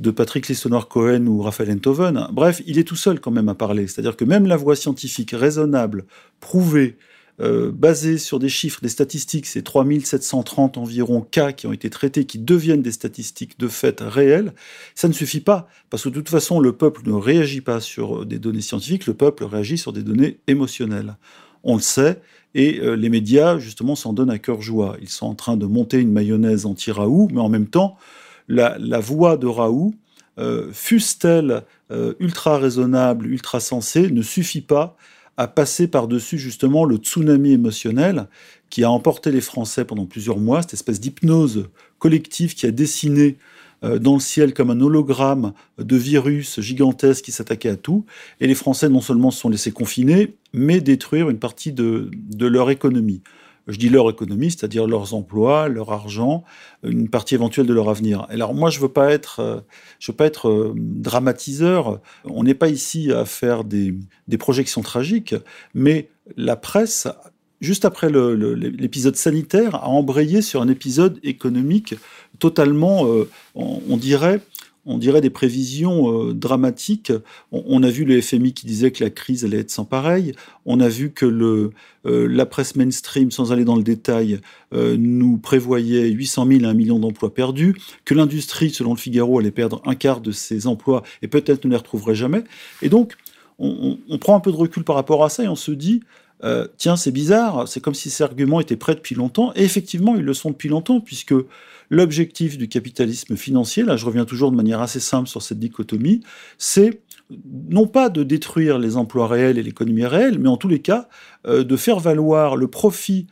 de 0.01 0.09
Patrick 0.09 0.47
Listonor 0.47 0.87
Cohen 0.87 1.27
ou 1.27 1.41
Raphaël 1.41 1.71
Enthoven. 1.71 2.27
Bref, 2.31 2.61
il 2.65 2.79
est 2.79 2.83
tout 2.83 2.95
seul 2.95 3.19
quand 3.19 3.31
même 3.31 3.49
à 3.49 3.55
parler. 3.55 3.87
C'est-à-dire 3.87 4.17
que 4.17 4.25
même 4.25 4.47
la 4.47 4.57
voie 4.57 4.75
scientifique 4.75 5.31
raisonnable, 5.31 6.05
prouvée, 6.39 6.97
euh, 7.39 7.71
basée 7.71 8.17
sur 8.17 8.39
des 8.39 8.49
chiffres, 8.49 8.81
des 8.81 8.89
statistiques, 8.89 9.45
c'est 9.45 9.61
3730 9.61 10.77
environ 10.77 11.21
cas 11.21 11.51
qui 11.51 11.67
ont 11.67 11.73
été 11.73 11.89
traités, 11.89 12.25
qui 12.25 12.39
deviennent 12.39 12.81
des 12.81 12.91
statistiques 12.91 13.59
de 13.59 13.67
fait 13.67 14.01
réelles, 14.01 14.53
ça 14.95 15.07
ne 15.07 15.13
suffit 15.13 15.39
pas, 15.39 15.67
parce 15.89 16.03
que 16.03 16.09
de 16.09 16.15
toute 16.15 16.29
façon, 16.29 16.59
le 16.59 16.73
peuple 16.73 17.01
ne 17.05 17.13
réagit 17.13 17.61
pas 17.61 17.79
sur 17.79 18.25
des 18.25 18.39
données 18.39 18.61
scientifiques, 18.61 19.05
le 19.05 19.13
peuple 19.13 19.45
réagit 19.45 19.77
sur 19.77 19.93
des 19.93 20.03
données 20.03 20.39
émotionnelles. 20.47 21.15
On 21.63 21.75
le 21.75 21.81
sait, 21.81 22.21
et 22.53 22.79
euh, 22.79 22.95
les 22.95 23.09
médias, 23.09 23.59
justement, 23.59 23.95
s'en 23.95 24.13
donnent 24.13 24.29
à 24.29 24.39
cœur 24.39 24.61
joie. 24.61 24.97
Ils 25.01 25.09
sont 25.09 25.27
en 25.27 25.35
train 25.35 25.57
de 25.57 25.65
monter 25.65 25.99
une 25.99 26.11
mayonnaise 26.11 26.65
anti-Raoult, 26.65 27.29
mais 27.31 27.41
en 27.41 27.49
même 27.49 27.67
temps, 27.67 27.97
la, 28.51 28.99
voix 28.99 29.37
de 29.37 29.47
Raoult, 29.47 29.93
euh, 30.37 30.69
fût-elle 30.71 31.63
euh, 31.91 32.13
ultra 32.19 32.57
raisonnable, 32.57 33.27
ultra 33.27 33.59
sensée, 33.59 34.09
ne 34.09 34.21
suffit 34.21 34.61
pas 34.61 34.95
à 35.37 35.47
passer 35.47 35.87
par-dessus 35.87 36.37
justement 36.37 36.85
le 36.85 36.97
tsunami 36.97 37.53
émotionnel 37.53 38.27
qui 38.69 38.83
a 38.83 38.91
emporté 38.91 39.31
les 39.31 39.41
Français 39.41 39.85
pendant 39.85 40.05
plusieurs 40.05 40.37
mois, 40.37 40.61
cette 40.61 40.73
espèce 40.73 40.99
d'hypnose 40.99 41.69
collective 41.99 42.53
qui 42.53 42.65
a 42.65 42.71
dessiné 42.71 43.37
euh, 43.83 43.97
dans 43.99 44.13
le 44.13 44.19
ciel 44.19 44.53
comme 44.53 44.69
un 44.69 44.79
hologramme 44.79 45.53
de 45.77 45.95
virus 45.95 46.59
gigantesque 46.59 47.25
qui 47.25 47.31
s'attaquait 47.31 47.69
à 47.69 47.75
tout. 47.75 48.05
Et 48.39 48.47
les 48.47 48.55
Français 48.55 48.89
non 48.89 49.01
seulement 49.01 49.31
se 49.31 49.39
sont 49.39 49.49
laissés 49.49 49.71
confiner, 49.71 50.35
mais 50.53 50.81
détruire 50.81 51.29
une 51.29 51.39
partie 51.39 51.71
de 51.73 52.09
leur 52.39 52.69
économie 52.69 53.21
je 53.71 53.77
dis 53.77 53.89
leur 53.89 54.09
économie, 54.09 54.51
c'est-à-dire 54.51 54.87
leurs 54.87 55.13
emplois, 55.13 55.67
leur 55.67 55.91
argent, 55.91 56.43
une 56.83 57.09
partie 57.09 57.35
éventuelle 57.35 57.65
de 57.65 57.73
leur 57.73 57.89
avenir. 57.89 58.25
Alors 58.29 58.53
moi, 58.53 58.69
je 58.69 58.79
veux 58.79 58.89
pas 58.89 59.11
être, 59.11 59.39
euh, 59.39 59.59
je 59.99 60.11
veux 60.11 60.15
pas 60.15 60.25
être 60.25 60.49
euh, 60.49 60.73
dramatiseur. 60.75 61.99
On 62.25 62.43
n'est 62.43 62.53
pas 62.53 62.69
ici 62.69 63.11
à 63.11 63.25
faire 63.25 63.63
des, 63.63 63.95
des 64.27 64.37
projections 64.37 64.81
tragiques, 64.81 65.35
mais 65.73 66.09
la 66.37 66.55
presse 66.55 67.07
juste 67.61 67.85
après 67.85 68.09
l'épisode 68.09 69.15
sanitaire, 69.15 69.75
a 69.75 69.87
embrayé 69.87 70.41
sur 70.41 70.61
un 70.61 70.67
épisode 70.67 71.19
économique 71.23 71.95
totalement, 72.39 73.05
euh, 73.05 73.29
on, 73.53 73.97
dirait, 73.97 74.41
on 74.85 74.97
dirait 74.97 75.21
des 75.21 75.29
prévisions 75.29 76.29
euh, 76.29 76.33
dramatiques. 76.33 77.11
On, 77.51 77.83
a 77.83 77.89
vu 77.89 78.03
le 78.03 78.19
FMI 78.19 78.53
qui 78.53 78.65
disait 78.65 78.91
que 78.91 79.03
la 79.03 79.09
crise 79.09 79.45
allait 79.45 79.59
être 79.59 79.71
sans 79.71 79.85
pareil. 79.85 80.33
On 80.65 80.79
a 80.79 80.89
vu 80.89 81.11
que 81.11 81.25
euh, 81.25 81.71
la 82.03 82.45
presse 82.45 82.75
mainstream, 82.75 83.29
sans 83.29 83.51
aller 83.51 83.63
dans 83.63 83.75
le 83.75 83.83
détail, 83.83 84.39
euh, 84.73 84.95
nous 84.97 85.37
prévoyait 85.37 86.09
800 86.09 86.47
000 86.47 86.65
à 86.65 86.69
1 86.69 86.73
million 86.73 86.99
d'emplois 86.99 87.33
perdus, 87.33 87.75
que 88.05 88.15
l'industrie, 88.15 88.71
selon 88.71 88.91
le 88.91 88.99
Figaro, 88.99 89.39
allait 89.39 89.51
perdre 89.51 89.81
un 89.85 89.95
quart 89.95 90.19
de 90.19 90.31
ses 90.31 90.65
emplois 90.65 91.03
et 91.21 91.27
peut-être 91.27 91.65
ne 91.65 91.71
les 91.71 91.77
retrouverait 91.77 92.15
jamais. 92.15 92.43
Et 92.81 92.89
donc, 92.89 93.13
on, 93.59 94.17
prend 94.19 94.35
un 94.35 94.39
peu 94.39 94.51
de 94.51 94.57
recul 94.57 94.83
par 94.83 94.95
rapport 94.95 95.23
à 95.23 95.29
ça 95.29 95.43
et 95.43 95.47
on 95.47 95.55
se 95.55 95.71
dit, 95.71 96.01
tiens, 96.77 96.95
c'est 96.95 97.11
bizarre, 97.11 97.67
c'est 97.67 97.79
comme 97.79 97.93
si 97.93 98.09
ces 98.09 98.23
arguments 98.23 98.59
étaient 98.59 98.75
prêts 98.75 98.95
depuis 98.95 99.13
longtemps. 99.13 99.53
Et 99.55 99.63
effectivement, 99.63 100.15
ils 100.15 100.23
le 100.23 100.33
sont 100.33 100.49
depuis 100.49 100.69
longtemps, 100.69 100.99
puisque 100.99 101.35
L'objectif 101.91 102.57
du 102.57 102.69
capitalisme 102.69 103.35
financier, 103.35 103.83
là 103.83 103.97
je 103.97 104.05
reviens 104.05 104.23
toujours 104.23 104.49
de 104.49 104.55
manière 104.55 104.79
assez 104.79 105.01
simple 105.01 105.27
sur 105.27 105.41
cette 105.41 105.59
dichotomie, 105.59 106.21
c'est 106.57 107.01
non 107.69 107.85
pas 107.85 108.07
de 108.07 108.23
détruire 108.23 108.79
les 108.79 108.95
emplois 108.95 109.27
réels 109.27 109.57
et 109.57 109.63
l'économie 109.63 110.05
réelle, 110.05 110.39
mais 110.39 110.47
en 110.47 110.55
tous 110.55 110.69
les 110.69 110.79
cas 110.79 111.09
euh, 111.45 111.65
de 111.65 111.75
faire 111.75 111.99
valoir 111.99 112.55
le 112.55 112.69
profit 112.69 113.27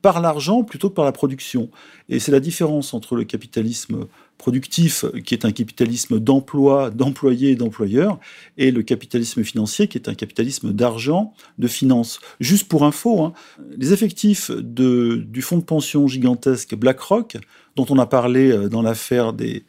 par 0.00 0.22
l'argent 0.22 0.62
plutôt 0.62 0.88
que 0.88 0.94
par 0.94 1.04
la 1.04 1.12
production. 1.12 1.70
Et 2.08 2.18
c'est 2.18 2.32
la 2.32 2.40
différence 2.40 2.94
entre 2.94 3.14
le 3.14 3.24
capitalisme 3.24 4.06
productif, 4.38 5.04
qui 5.24 5.34
est 5.34 5.44
un 5.44 5.52
capitalisme 5.52 6.20
d'emploi, 6.20 6.90
d'employés 6.90 7.50
et 7.50 7.56
d'employeurs, 7.56 8.18
et 8.56 8.70
le 8.70 8.82
capitalisme 8.82 9.42
financier, 9.42 9.88
qui 9.88 9.98
est 9.98 10.08
un 10.08 10.14
capitalisme 10.14 10.72
d'argent, 10.72 11.34
de 11.58 11.66
finance. 11.66 12.20
Juste 12.40 12.68
pour 12.68 12.84
info, 12.84 13.22
hein, 13.22 13.32
les 13.76 13.92
effectifs 13.92 14.50
du 14.50 15.42
fonds 15.42 15.58
de 15.58 15.64
pension 15.64 16.06
gigantesque 16.06 16.74
BlackRock, 16.76 17.36
dont 17.76 17.86
on 17.90 17.98
a 17.98 18.06
parlé 18.06 18.50
euh, 18.50 18.68
dans 18.68 18.82
l'affaire 18.82 19.32
des, 19.32 19.64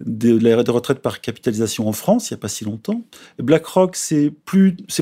de 0.00 0.38
la 0.38 0.56
retraite 0.56 1.00
par 1.00 1.20
capitalisation 1.20 1.88
en 1.88 1.92
France, 1.92 2.30
il 2.30 2.34
n'y 2.34 2.38
a 2.38 2.40
pas 2.40 2.48
si 2.48 2.64
longtemps, 2.64 3.02
BlackRock, 3.38 3.96
c'est 3.96 4.32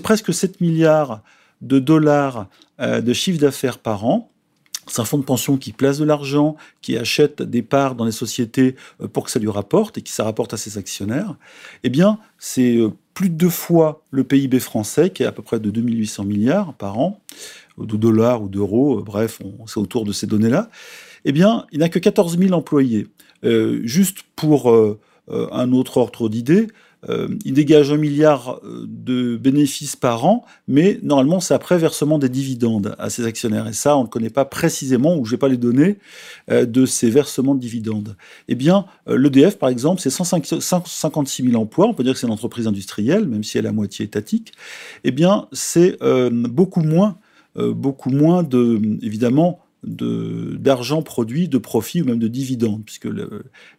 presque 0.02 0.34
7 0.34 0.60
milliards 0.60 1.22
de 1.62 1.78
dollars 1.78 2.48
euh, 2.80 3.00
de 3.00 3.12
chiffre 3.12 3.40
d'affaires 3.40 3.78
par 3.78 4.04
an. 4.04 4.30
C'est 4.88 5.00
un 5.00 5.04
fonds 5.04 5.18
de 5.18 5.24
pension 5.24 5.56
qui 5.56 5.72
place 5.72 5.98
de 5.98 6.04
l'argent, 6.04 6.56
qui 6.80 6.96
achète 6.96 7.42
des 7.42 7.62
parts 7.62 7.96
dans 7.96 8.04
les 8.04 8.12
sociétés 8.12 8.76
euh, 9.00 9.08
pour 9.08 9.24
que 9.24 9.30
ça 9.30 9.38
lui 9.38 9.50
rapporte 9.50 9.98
et 9.98 10.02
qui 10.02 10.12
ça 10.12 10.24
rapporte 10.24 10.54
à 10.54 10.56
ses 10.56 10.78
actionnaires. 10.78 11.34
Eh 11.82 11.88
bien, 11.88 12.18
c'est 12.38 12.76
euh, 12.76 12.90
plus 13.14 13.28
de 13.28 13.34
deux 13.34 13.50
fois 13.50 14.02
le 14.10 14.24
PIB 14.24 14.60
français, 14.60 15.10
qui 15.10 15.22
est 15.22 15.26
à 15.26 15.32
peu 15.32 15.42
près 15.42 15.58
de 15.58 15.70
2800 15.70 16.24
milliards 16.24 16.74
par 16.74 16.98
an, 16.98 17.20
de 17.78 17.96
dollars 17.96 18.42
ou 18.42 18.48
d'euros, 18.48 19.00
euh, 19.00 19.02
bref, 19.02 19.40
c'est 19.66 19.78
autour 19.78 20.04
de 20.04 20.12
ces 20.12 20.26
données-là. 20.26 20.70
Eh 21.24 21.32
bien, 21.32 21.66
il 21.72 21.80
n'a 21.80 21.88
que 21.88 21.98
14 21.98 22.38
000 22.38 22.52
employés. 22.52 23.08
juste 23.82 24.18
pour 24.36 24.72
un 25.28 25.72
autre 25.72 25.96
ordre 25.96 26.28
d'idée, 26.28 26.68
euh, 27.08 27.28
il 27.44 27.54
dégage 27.54 27.92
un 27.92 27.96
milliard 27.96 28.60
euh, 28.64 28.84
de 28.88 29.36
bénéfices 29.36 29.96
par 29.96 30.24
an, 30.24 30.44
mais 30.68 30.98
normalement 31.02 31.40
c'est 31.40 31.54
après 31.54 31.78
versement 31.78 32.18
des 32.18 32.28
dividendes 32.28 32.94
à 32.98 33.10
ses 33.10 33.26
actionnaires. 33.26 33.68
Et 33.68 33.72
ça, 33.72 33.96
on 33.96 34.04
ne 34.04 34.08
connaît 34.08 34.30
pas 34.30 34.44
précisément, 34.44 35.16
ou 35.16 35.24
je 35.24 35.34
n'ai 35.34 35.38
pas 35.38 35.48
les 35.48 35.56
données 35.56 35.98
euh, 36.50 36.66
de 36.66 36.86
ces 36.86 37.10
versements 37.10 37.54
de 37.54 37.60
dividendes. 37.60 38.16
Eh 38.48 38.54
bien, 38.54 38.86
l'EDF, 39.06 39.58
par 39.58 39.68
exemple, 39.68 40.00
c'est 40.00 40.10
156 40.10 41.42
000 41.42 41.60
emplois, 41.60 41.86
on 41.86 41.94
peut 41.94 42.04
dire 42.04 42.14
que 42.14 42.18
c'est 42.18 42.26
une 42.26 42.32
entreprise 42.32 42.66
industrielle, 42.66 43.26
même 43.26 43.44
si 43.44 43.58
elle 43.58 43.66
est 43.66 43.68
à 43.70 43.72
moitié 43.72 44.04
étatique. 44.04 44.52
Eh 45.04 45.10
bien, 45.10 45.46
c'est 45.52 45.98
beaucoup 46.30 46.82
moins, 46.82 47.18
beaucoup 47.56 48.10
moins 48.10 48.42
de, 48.42 48.80
évidemment, 49.02 49.60
d'argent 49.82 51.02
produit, 51.02 51.48
de 51.48 51.58
profit 51.58 52.02
ou 52.02 52.06
même 52.06 52.18
de 52.18 52.28
dividendes, 52.28 52.82
puisque 52.84 53.08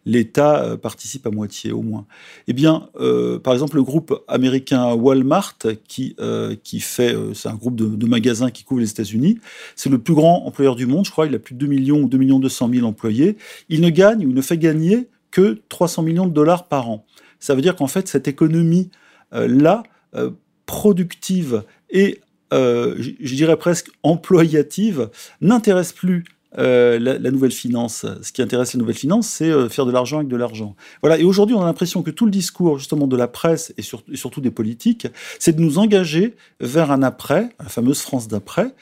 l'État 0.06 0.62
euh, 0.62 0.76
participe 0.76 1.26
à 1.26 1.30
moitié 1.30 1.72
au 1.72 1.82
moins. 1.82 2.06
Eh 2.46 2.52
bien, 2.52 2.88
euh, 2.98 3.38
par 3.38 3.52
exemple, 3.52 3.76
le 3.76 3.82
groupe 3.82 4.24
américain 4.26 4.94
Walmart, 4.94 5.58
qui, 5.86 6.16
euh, 6.20 6.56
qui 6.62 6.80
fait, 6.80 7.14
c'est 7.34 7.48
un 7.48 7.54
groupe 7.54 7.76
de, 7.76 8.06
magasins 8.06 8.50
qui 8.50 8.64
couvre 8.64 8.80
les 8.80 8.90
États-Unis, 8.90 9.38
c'est 9.76 9.90
le 9.90 9.98
plus 9.98 10.14
grand 10.14 10.46
employeur 10.46 10.76
du 10.76 10.86
monde, 10.86 11.04
je 11.04 11.10
crois, 11.10 11.26
il 11.26 11.34
a 11.34 11.38
plus 11.38 11.54
de 11.54 11.58
2 11.60 11.66
millions 11.66 12.00
ou 12.00 12.08
2 12.08 12.16
millions 12.16 12.38
200 12.38 12.70
000 12.72 12.86
employés. 12.86 13.36
Il 13.68 13.82
ne 13.82 13.90
gagne 13.90 14.24
ou 14.24 14.32
ne 14.32 14.40
fait 14.40 14.56
gagner 14.56 15.08
que 15.30 15.60
300 15.68 16.02
millions 16.02 16.26
de 16.26 16.32
dollars 16.32 16.68
par 16.68 16.88
an. 16.88 17.04
Ça 17.38 17.54
veut 17.54 17.60
dire 17.60 17.76
qu'en 17.76 17.86
fait, 17.86 18.08
cette 18.08 18.28
économie-là, 18.28 19.82
productive 20.64 21.64
et 21.90 22.20
euh, 22.52 22.94
je 22.98 23.34
dirais 23.34 23.56
presque 23.56 23.90
employative, 24.02 25.10
n'intéresse 25.40 25.92
plus 25.92 26.24
euh, 26.56 26.98
la, 26.98 27.30
nouvelle 27.30 27.50
finance. 27.50 28.06
Ce 28.22 28.32
qui 28.32 28.40
intéresse 28.40 28.72
la 28.72 28.78
nouvelle 28.78 28.96
finance, 28.96 29.28
c'est 29.28 29.50
euh, 29.50 29.68
faire 29.68 29.84
de 29.84 29.92
l'argent 29.92 30.16
avec 30.16 30.28
de 30.28 30.36
l'argent. 30.36 30.76
Voilà. 31.02 31.18
Et 31.18 31.24
aujourd'hui, 31.24 31.54
on 31.54 31.60
a 31.60 31.66
l'impression 31.66 32.02
que 32.02 32.10
tout 32.10 32.24
le 32.24 32.30
discours, 32.30 32.78
justement, 32.78 33.06
de 33.06 33.16
la 33.16 33.28
presse 33.28 33.74
et, 33.76 33.82
surtout 33.82 34.40
des 34.40 34.50
politiques, 34.50 35.06
c'est 35.38 35.54
de 35.54 35.60
nous 35.60 35.78
engager 35.78 36.36
vers 36.60 36.90
un 36.90 37.02
après, 37.02 37.50
la 37.60 37.68
fameuse 37.68 38.00
France 38.00 38.28
d'après, 38.28 38.74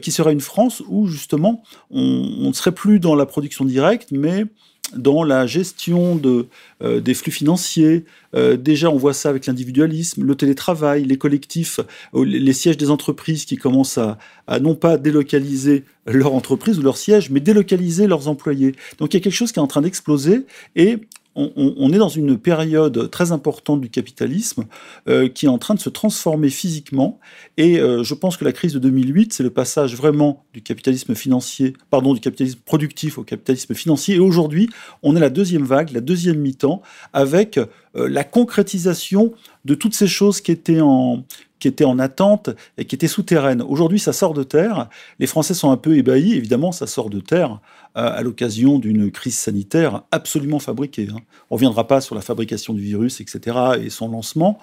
qui 0.00 0.10
sera 0.10 0.32
une 0.32 0.40
France 0.40 0.82
où, 0.88 1.06
justement, 1.06 1.62
on 1.90 2.48
ne 2.48 2.52
serait 2.52 2.72
plus 2.72 2.98
dans 2.98 3.14
la 3.14 3.26
production 3.26 3.64
directe, 3.64 4.08
mais 4.10 4.46
dans 4.94 5.24
la 5.24 5.46
gestion 5.46 6.16
de, 6.16 6.46
euh, 6.82 7.00
des 7.00 7.14
flux 7.14 7.32
financiers. 7.32 8.04
Euh, 8.34 8.56
déjà, 8.56 8.90
on 8.90 8.96
voit 8.96 9.14
ça 9.14 9.28
avec 9.30 9.46
l'individualisme, 9.46 10.24
le 10.24 10.34
télétravail, 10.34 11.04
les 11.04 11.16
collectifs, 11.16 11.80
euh, 12.14 12.24
les 12.24 12.52
sièges 12.52 12.76
des 12.76 12.90
entreprises 12.90 13.44
qui 13.44 13.56
commencent 13.56 13.98
à, 13.98 14.18
à 14.46 14.60
non 14.60 14.74
pas 14.74 14.98
délocaliser 14.98 15.84
leur 16.06 16.34
entreprise 16.34 16.78
ou 16.78 16.82
leur 16.82 16.96
siège, 16.96 17.30
mais 17.30 17.40
délocaliser 17.40 18.06
leurs 18.06 18.28
employés. 18.28 18.74
Donc 18.98 19.14
il 19.14 19.16
y 19.16 19.20
a 19.20 19.22
quelque 19.22 19.32
chose 19.32 19.52
qui 19.52 19.58
est 19.58 19.62
en 19.62 19.66
train 19.66 19.82
d'exploser 19.82 20.46
et 20.76 20.98
on, 21.34 21.92
est 21.92 21.98
dans 21.98 22.08
une 22.08 22.36
période 22.36 23.10
très 23.10 23.32
importante 23.32 23.80
du 23.80 23.88
capitalisme 23.88 24.64
euh, 25.08 25.28
qui 25.28 25.46
est 25.46 25.48
en 25.48 25.58
train 25.58 25.74
de 25.74 25.80
se 25.80 25.88
transformer 25.88 26.50
physiquement. 26.50 27.20
Et 27.56 27.80
euh, 27.80 28.02
je 28.02 28.14
pense 28.14 28.36
que 28.36 28.44
la 28.44 28.52
crise 28.52 28.74
de 28.74 28.78
2008, 28.78 29.32
c'est 29.32 29.42
le 29.42 29.50
passage 29.50 29.96
vraiment 29.96 30.44
du 30.52 30.62
capitalisme 30.62 31.14
financier, 31.14 31.72
pardon, 31.90 32.12
du 32.12 32.20
capitalisme 32.20 32.60
productif 32.64 33.18
au 33.18 33.24
capitalisme 33.24 33.74
financier. 33.74 34.16
Et 34.16 34.20
aujourd'hui, 34.20 34.68
on 35.02 35.16
est 35.16 35.20
la 35.20 35.30
deuxième 35.30 35.64
vague, 35.64 35.90
la 35.92 36.00
deuxième 36.00 36.38
mi-temps, 36.38 36.82
avec 37.12 37.58
euh, 37.58 37.66
la 37.94 38.24
concrétisation 38.24 39.32
de 39.64 39.74
toutes 39.74 39.94
ces 39.94 40.08
choses 40.08 40.40
qui 40.40 40.52
étaient 40.52 40.80
en 40.80 41.24
qui 41.62 41.68
étaient 41.68 41.84
en 41.84 42.00
attente 42.00 42.50
et 42.76 42.84
qui 42.86 42.96
étaient 42.96 43.06
souterraines. 43.06 43.62
Aujourd'hui, 43.62 44.00
ça 44.00 44.12
sort 44.12 44.34
de 44.34 44.42
terre. 44.42 44.88
Les 45.20 45.28
Français 45.28 45.54
sont 45.54 45.70
un 45.70 45.76
peu 45.76 45.96
ébahis. 45.96 46.34
Évidemment, 46.34 46.72
ça 46.72 46.88
sort 46.88 47.08
de 47.08 47.20
terre 47.20 47.60
à 47.94 48.20
l'occasion 48.22 48.80
d'une 48.80 49.12
crise 49.12 49.38
sanitaire 49.38 50.02
absolument 50.10 50.58
fabriquée. 50.58 51.06
Hein. 51.12 51.20
On 51.50 51.54
ne 51.54 51.58
reviendra 51.58 51.86
pas 51.86 52.00
sur 52.00 52.16
la 52.16 52.20
fabrication 52.20 52.74
du 52.74 52.80
virus, 52.80 53.20
etc., 53.20 53.56
et 53.80 53.90
son 53.90 54.08
lancement. 54.08 54.58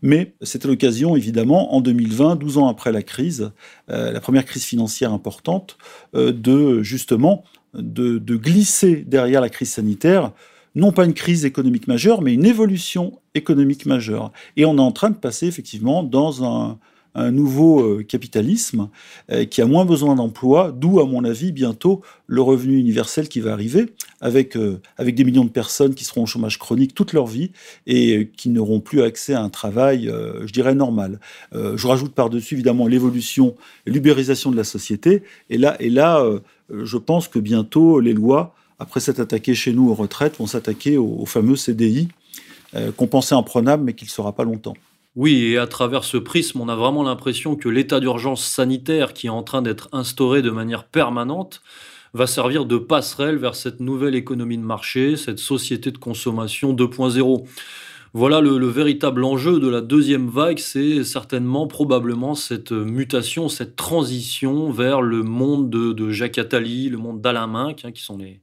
Mais 0.00 0.32
c'était 0.40 0.68
l'occasion, 0.68 1.16
évidemment, 1.16 1.74
en 1.74 1.82
2020, 1.82 2.36
12 2.36 2.56
ans 2.56 2.68
après 2.68 2.92
la 2.92 3.02
crise, 3.02 3.50
euh, 3.90 4.10
la 4.10 4.20
première 4.20 4.46
crise 4.46 4.64
financière 4.64 5.12
importante, 5.12 5.76
euh, 6.14 6.32
de 6.32 6.82
justement 6.82 7.44
de, 7.74 8.18
glisser 8.36 9.04
derrière 9.06 9.42
la 9.42 9.50
crise 9.50 9.72
sanitaire 9.72 10.32
non 10.74 10.92
pas 10.92 11.04
une 11.04 11.14
crise 11.14 11.44
économique 11.44 11.88
majeure, 11.88 12.22
mais 12.22 12.34
une 12.34 12.46
évolution 12.46 13.18
économique 13.34 13.86
majeure. 13.86 14.32
Et 14.56 14.64
on 14.64 14.76
est 14.76 14.80
en 14.80 14.92
train 14.92 15.10
de 15.10 15.16
passer 15.16 15.46
effectivement 15.46 16.02
dans 16.02 16.44
un, 16.44 16.78
nouveau 17.32 17.80
euh, 17.80 18.04
capitalisme 18.04 18.90
euh, 19.32 19.44
qui 19.44 19.60
a 19.60 19.66
moins 19.66 19.84
besoin 19.84 20.14
d'emplois, 20.14 20.70
d'où, 20.70 21.00
à 21.00 21.04
mon 21.04 21.24
avis, 21.24 21.50
bientôt 21.50 22.00
le 22.28 22.40
revenu 22.42 22.78
universel 22.78 23.28
qui 23.28 23.40
va 23.40 23.52
arriver, 23.52 23.92
avec, 24.20 24.56
euh, 24.56 24.80
avec 24.98 25.16
des 25.16 25.24
millions 25.24 25.44
de 25.44 25.50
personnes 25.50 25.96
qui 25.96 26.04
seront 26.04 26.22
au 26.22 26.26
chômage 26.26 26.60
chronique 26.60 26.94
toute 26.94 27.12
leur 27.12 27.26
vie 27.26 27.50
et 27.88 28.30
qui 28.36 28.50
n'auront 28.50 28.78
plus 28.78 29.02
accès 29.02 29.34
à 29.34 29.42
un 29.42 29.48
travail, 29.48 30.08
je 30.44 30.52
dirais, 30.52 30.76
normal. 30.76 31.18
je 31.52 31.86
rajoute 31.88 32.14
par-dessus, 32.14 32.54
évidemment, 32.54 32.86
l'évolution, 32.86 33.56
l'ubérisation 33.84 34.52
de 34.52 34.56
la 34.56 34.62
société. 34.62 35.24
Et 35.50 35.58
là, 35.58 35.76
et 35.80 35.90
là 35.90 36.24
je 36.70 36.98
pense 36.98 37.26
que 37.26 37.40
bientôt, 37.40 37.98
les 37.98 38.12
lois 38.12 38.54
après 38.78 39.00
s'être 39.00 39.20
attaqués 39.20 39.54
chez 39.54 39.72
nous 39.72 39.90
aux 39.90 39.94
retraites, 39.94 40.38
vont 40.38 40.46
s'attaquer 40.46 40.96
au, 40.96 41.26
fameux 41.26 41.56
CDI, 41.56 42.08
euh, 42.74 42.92
qu'on 42.92 43.06
pensait 43.06 43.34
imprenable, 43.34 43.84
mais 43.84 43.94
qui 43.94 44.04
ne 44.04 44.10
sera 44.10 44.32
pas 44.32 44.44
longtemps. 44.44 44.74
Oui, 45.16 45.46
et 45.46 45.58
à 45.58 45.66
travers 45.66 46.04
ce 46.04 46.16
prisme, 46.16 46.60
on 46.60 46.68
a 46.68 46.76
vraiment 46.76 47.02
l'impression 47.02 47.56
que 47.56 47.68
l'état 47.68 47.98
d'urgence 47.98 48.44
sanitaire 48.44 49.14
qui 49.14 49.26
est 49.26 49.30
en 49.30 49.42
train 49.42 49.62
d'être 49.62 49.88
instauré 49.92 50.42
de 50.42 50.50
manière 50.50 50.84
permanente 50.84 51.60
va 52.14 52.26
servir 52.26 52.66
de 52.66 52.78
passerelle 52.78 53.36
vers 53.36 53.54
cette 53.54 53.80
nouvelle 53.80 54.14
économie 54.14 54.58
de 54.58 54.62
marché, 54.62 55.16
cette 55.16 55.38
société 55.38 55.90
de 55.90 55.98
consommation 55.98 56.72
2.0 56.72 57.44
voilà 58.14 58.40
le, 58.40 58.66
véritable 58.66 59.22
enjeu 59.22 59.60
de 59.60 59.68
la 59.68 59.80
deuxième 59.82 60.28
vague, 60.28 60.58
c'est 60.58 61.04
certainement, 61.04 61.66
probablement 61.66 62.34
cette 62.34 62.72
mutation, 62.72 63.48
cette 63.48 63.76
transition 63.76 64.70
vers 64.70 65.02
le 65.02 65.22
monde 65.22 65.68
de, 65.68 66.10
Jacques 66.10 66.38
Attali, 66.38 66.88
le 66.88 66.96
monde 66.96 67.20
d'Alain 67.20 67.46
Minck, 67.46 67.84
hein, 67.84 67.92
qui 67.92 68.02
sont 68.02 68.16
les, 68.16 68.40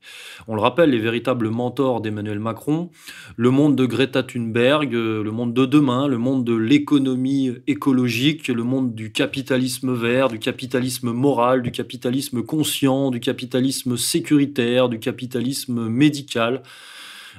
on 0.48 0.56
le 0.56 0.62
rappelle, 0.62 0.92
les 0.92 1.00
véritables 1.00 1.50
mentors 1.50 2.02
d'Emmanuel 2.02 2.40
Macron, 2.40 2.92
le 3.38 3.50
monde 3.50 3.76
de 3.76 3.86
Greta 3.86 4.22
Thunberg, 4.22 4.92
le 4.94 5.32
monde 5.32 5.54
de 5.54 5.66
demain, 5.66 6.08
le 6.08 6.20
monde 6.20 6.44
de 6.44 6.56
l'économie 6.56 7.52
écologique, 7.66 8.48
le 8.50 8.64
monde 8.64 8.94
du 8.94 9.12
capitalisme 9.12 9.94
vert, 9.94 10.28
du 10.28 10.38
capitalisme 10.38 11.12
moral, 11.12 11.64
du 11.64 11.72
capitalisme 11.72 12.44
conscient, 12.44 13.10
du 13.10 13.20
capitalisme 13.20 13.98
sécuritaire, 13.98 14.90
du 14.90 15.00
capitalisme 15.00 15.88
médical. 15.88 16.62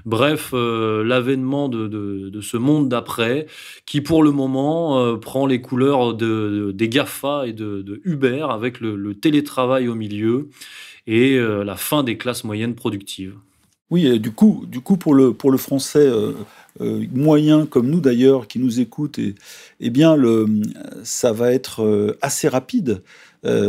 Bref, 0.06 0.50
euh, 0.54 1.02
l'avènement 1.02 1.68
de, 1.68 2.40
ce 2.40 2.56
monde 2.56 2.88
d'après, 2.88 3.46
qui 3.86 4.00
pour 4.00 4.22
le 4.22 4.30
moment 4.30 5.00
euh, 5.00 5.16
prend 5.16 5.46
les 5.46 5.60
couleurs 5.60 6.14
des 6.14 6.88
GAFA 6.88 7.48
et 7.48 7.52
de, 7.52 8.00
Uber, 8.04 8.46
avec 8.48 8.80
le, 8.80 9.14
télétravail 9.14 9.88
au 9.88 9.96
milieu 9.96 10.48
et 11.08 11.34
euh, 11.34 11.64
la 11.64 11.74
fin 11.74 12.04
des 12.04 12.16
classes 12.16 12.44
moyennes 12.44 12.76
productives. 12.76 13.34
Oui, 13.90 14.18
du 14.20 14.30
coup, 14.30 14.64
du 14.68 14.80
coup 14.80 14.96
pour, 14.96 15.14
le, 15.14 15.32
pour 15.32 15.50
le 15.50 15.58
français 15.58 16.10
moyen 16.80 17.66
comme 17.66 17.88
nous 17.88 18.00
d'ailleurs, 18.00 18.46
qui 18.46 18.58
nous 18.58 18.80
écoute, 18.80 19.18
et, 19.18 19.34
eh 19.80 19.90
bien, 19.90 20.14
le, 20.14 20.46
ça 21.02 21.32
va 21.32 21.52
être 21.52 22.16
assez 22.20 22.48
rapide, 22.48 23.02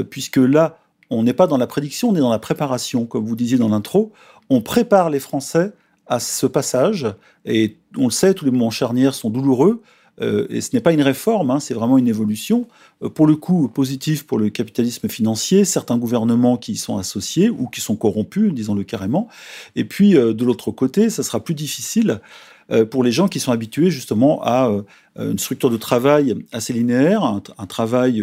puisque 0.10 0.38
là, 0.38 0.80
on 1.10 1.24
n'est 1.24 1.34
pas 1.34 1.48
dans 1.48 1.58
la 1.58 1.68
prédiction, 1.68 2.10
on 2.10 2.16
est 2.16 2.20
dans 2.20 2.32
la 2.32 2.40
préparation, 2.40 3.06
comme 3.06 3.26
vous 3.26 3.36
disiez 3.36 3.58
dans 3.58 3.70
l'intro 3.70 4.12
on 4.50 4.62
prépare 4.62 5.10
les 5.10 5.20
Français 5.20 5.74
à 6.08 6.20
ce 6.20 6.46
passage, 6.46 7.08
et 7.46 7.78
on 7.98 8.06
le 8.06 8.12
sait, 8.12 8.34
tous 8.34 8.46
les 8.46 8.52
moments 8.52 8.70
charnières 8.70 9.14
sont 9.14 9.30
douloureux, 9.30 9.82
euh, 10.22 10.48
et 10.50 10.62
ce 10.62 10.70
n'est 10.74 10.82
pas 10.82 10.94
une 10.94 11.02
réforme, 11.02 11.52
hein, 11.52 11.60
c'est 11.60 11.74
vraiment 11.74 11.98
une 11.98 12.08
évolution. 12.08 12.68
Euh, 13.04 13.10
pour 13.10 13.28
le 13.28 13.36
coup, 13.36 13.68
positif 13.68 14.26
pour 14.26 14.40
le 14.40 14.50
capitalisme 14.50 15.08
financier, 15.10 15.66
certains 15.66 15.98
gouvernements 15.98 16.58
qui 16.58 16.74
y 16.74 16.78
sont 16.78 16.98
associés 16.98 17.50
ou 17.50 17.68
qui 17.68 17.82
sont 17.82 17.96
corrompus, 17.96 18.54
disons-le 18.54 18.84
carrément. 18.84 19.28
Et 19.76 19.84
puis, 19.84 20.16
euh, 20.16 20.34
de 20.34 20.44
l'autre 20.44 20.72
côté, 20.72 21.10
ça 21.10 21.24
sera 21.24 21.44
plus 21.44 21.56
difficile 21.56 22.20
pour 22.92 23.02
les 23.02 23.14
gens 23.14 23.30
qui 23.30 23.40
sont 23.40 23.54
habitués 23.54 23.90
justement 23.90 24.44
à 24.44 24.70
une 25.18 25.40
structure 25.40 25.70
de 25.70 25.78
travail 25.78 26.36
assez 26.52 26.74
linéaire, 26.74 27.24
un, 27.24 27.66
travail 27.66 28.22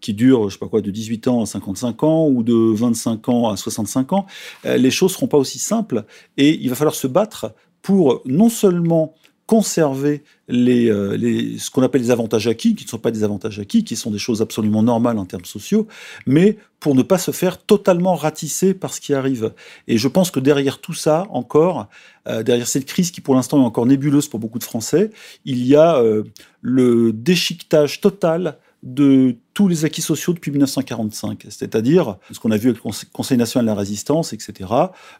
qui 0.00 0.14
dure, 0.14 0.48
je 0.48 0.54
sais 0.54 0.58
pas 0.58 0.68
quoi, 0.68 0.80
de 0.80 0.90
18 0.90 1.28
ans 1.28 1.42
à 1.42 1.46
55 1.46 2.02
ans 2.04 2.28
ou 2.28 2.42
de 2.42 2.54
25 2.54 3.28
ans 3.28 3.48
à 3.48 3.56
65 3.56 4.12
ans, 4.12 4.26
les 4.64 4.90
choses 4.90 5.12
seront 5.12 5.26
pas 5.26 5.38
aussi 5.38 5.58
simples 5.58 6.04
et 6.36 6.58
il 6.60 6.68
va 6.68 6.74
falloir 6.74 6.94
se 6.94 7.06
battre 7.06 7.54
pour 7.82 8.22
non 8.24 8.48
seulement 8.48 9.14
conserver 9.50 10.22
euh, 10.48 11.16
les, 11.16 11.58
ce 11.58 11.72
qu'on 11.72 11.82
appelle 11.82 12.02
les 12.02 12.12
avantages 12.12 12.46
acquis, 12.46 12.76
qui 12.76 12.84
ne 12.84 12.88
sont 12.88 12.98
pas 12.98 13.10
des 13.10 13.24
avantages 13.24 13.58
acquis, 13.58 13.82
qui 13.82 13.96
sont 13.96 14.12
des 14.12 14.18
choses 14.18 14.42
absolument 14.42 14.84
normales 14.84 15.18
en 15.18 15.24
termes 15.26 15.44
sociaux, 15.44 15.88
mais 16.24 16.56
pour 16.78 16.94
ne 16.94 17.02
pas 17.02 17.18
se 17.18 17.32
faire 17.32 17.58
totalement 17.58 18.14
ratisser 18.14 18.74
par 18.74 18.94
ce 18.94 19.00
qui 19.00 19.12
arrive. 19.12 19.52
Et 19.88 19.98
je 19.98 20.06
pense 20.06 20.30
que 20.30 20.38
derrière 20.38 20.80
tout 20.80 20.94
ça, 20.94 21.26
encore, 21.30 21.88
euh, 22.28 22.44
derrière 22.44 22.68
cette 22.68 22.84
crise 22.84 23.10
qui 23.10 23.20
pour 23.20 23.34
l'instant 23.34 23.60
est 23.60 23.66
encore 23.66 23.86
nébuleuse 23.86 24.28
pour 24.28 24.38
beaucoup 24.38 24.60
de 24.60 24.64
Français, 24.64 25.10
il 25.44 25.66
y 25.66 25.74
a 25.74 25.96
euh, 25.96 26.22
le 26.60 27.12
déchiquetage 27.12 28.00
total 28.00 28.56
de 28.82 29.36
tous 29.52 29.68
les 29.68 29.84
acquis 29.84 30.00
sociaux 30.00 30.32
depuis 30.32 30.50
1945, 30.50 31.46
c'est-à-dire 31.50 32.16
ce 32.30 32.40
qu'on 32.40 32.50
a 32.50 32.56
vu 32.56 32.70
avec 32.70 32.82
le 32.82 32.90
Conseil 33.12 33.36
national 33.36 33.66
de 33.66 33.70
la 33.70 33.74
résistance, 33.74 34.32
etc. 34.32 34.70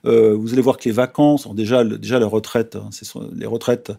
Euh, 0.07 0.35
vous 0.35 0.53
allez 0.53 0.63
voir 0.63 0.79
que 0.79 0.85
les 0.85 0.95
vacances, 0.95 1.47
déjà, 1.55 1.85
déjà 1.85 2.19
la 2.19 2.27
retraite, 2.27 2.77
hein, 2.77 2.89
les 3.35 3.47
retraites 3.47 3.93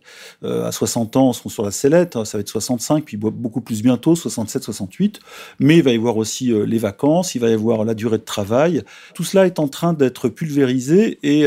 euh, 0.43 0.65
à 0.65 0.71
60 0.71 1.15
ans 1.15 1.33
sont 1.33 1.49
sur 1.49 1.63
la 1.63 1.71
sellette, 1.71 2.15
hein, 2.15 2.25
ça 2.25 2.37
va 2.37 2.41
être 2.41 2.49
65, 2.49 3.05
puis 3.05 3.17
beaucoup 3.17 3.61
plus 3.61 3.83
bientôt, 3.83 4.15
67, 4.15 4.63
68, 4.63 5.19
mais 5.59 5.77
il 5.77 5.83
va 5.83 5.91
y 5.91 5.95
avoir 5.95 6.17
aussi 6.17 6.51
euh, 6.51 6.63
les 6.63 6.79
vacances, 6.79 7.35
il 7.35 7.39
va 7.39 7.49
y 7.49 7.53
avoir 7.53 7.85
la 7.85 7.93
durée 7.93 8.17
de 8.17 8.23
travail. 8.23 8.83
Tout 9.13 9.23
cela 9.23 9.45
est 9.45 9.59
en 9.59 9.67
train 9.67 9.93
d'être 9.93 10.27
pulvérisé 10.29 11.19
et 11.21 11.45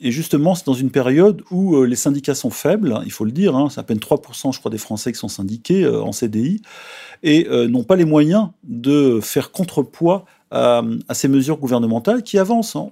et 0.00 0.10
justement, 0.10 0.54
c'est 0.54 0.66
dans 0.66 0.74
une 0.74 0.90
période 0.90 1.42
où 1.50 1.76
euh, 1.76 1.86
les 1.86 1.94
syndicats 1.94 2.34
sont 2.34 2.50
faibles, 2.50 3.00
il 3.04 3.12
faut 3.12 3.24
le 3.24 3.30
dire, 3.30 3.54
hein, 3.54 3.68
c'est 3.70 3.78
à 3.78 3.84
peine 3.84 3.98
3%, 3.98 4.52
je 4.52 4.58
crois, 4.58 4.70
des 4.70 4.78
Français 4.78 5.12
qui 5.12 5.18
sont 5.18 5.28
syndiqués 5.28 5.84
euh, 5.84 6.02
en 6.02 6.10
CDI, 6.10 6.62
et 7.22 7.46
euh, 7.48 7.68
n'ont 7.68 7.84
pas 7.84 7.94
les 7.94 8.04
moyens 8.04 8.48
de 8.64 9.20
faire 9.22 9.52
contrepoids 9.52 10.24
à, 10.50 10.82
ces 11.14 11.26
mesures 11.26 11.58
gouvernementales 11.58 12.22
qui 12.22 12.38
avancent. 12.38 12.76
Hein. 12.76 12.88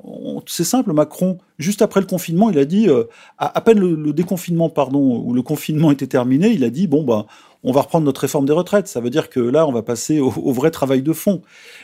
C'est 0.46 0.64
simple, 0.64 0.92
Macron, 0.92 1.38
juste 1.60 1.80
après 1.80 2.00
le 2.00 2.06
confinement, 2.06 2.50
il 2.50 2.58
a 2.58 2.64
dit, 2.64 2.88
à, 3.38 3.60
peine 3.60 3.78
le, 3.78 4.12
déconfinement, 4.12 4.68
pardon, 4.68 5.22
ou 5.24 5.32
le 5.32 5.42
confinement 5.42 5.92
était 5.92 6.08
terminé, 6.08 6.48
il 6.48 6.64
a 6.64 6.70
dit, 6.70 6.88
bon, 6.88 7.04
bah, 7.04 7.26
on 7.62 7.70
va 7.70 7.82
reprendre 7.82 8.04
notre 8.04 8.22
réforme 8.22 8.46
des 8.46 8.52
retraites. 8.52 8.88
Ça 8.88 8.98
veut 8.98 9.10
dire 9.10 9.30
que 9.30 9.38
là, 9.38 9.64
on 9.68 9.70
va 9.70 9.82
passer 9.82 10.18
au, 10.18 10.52
vrai 10.52 10.72
travail 10.72 11.02
de 11.02 11.12
fond. 11.12 11.40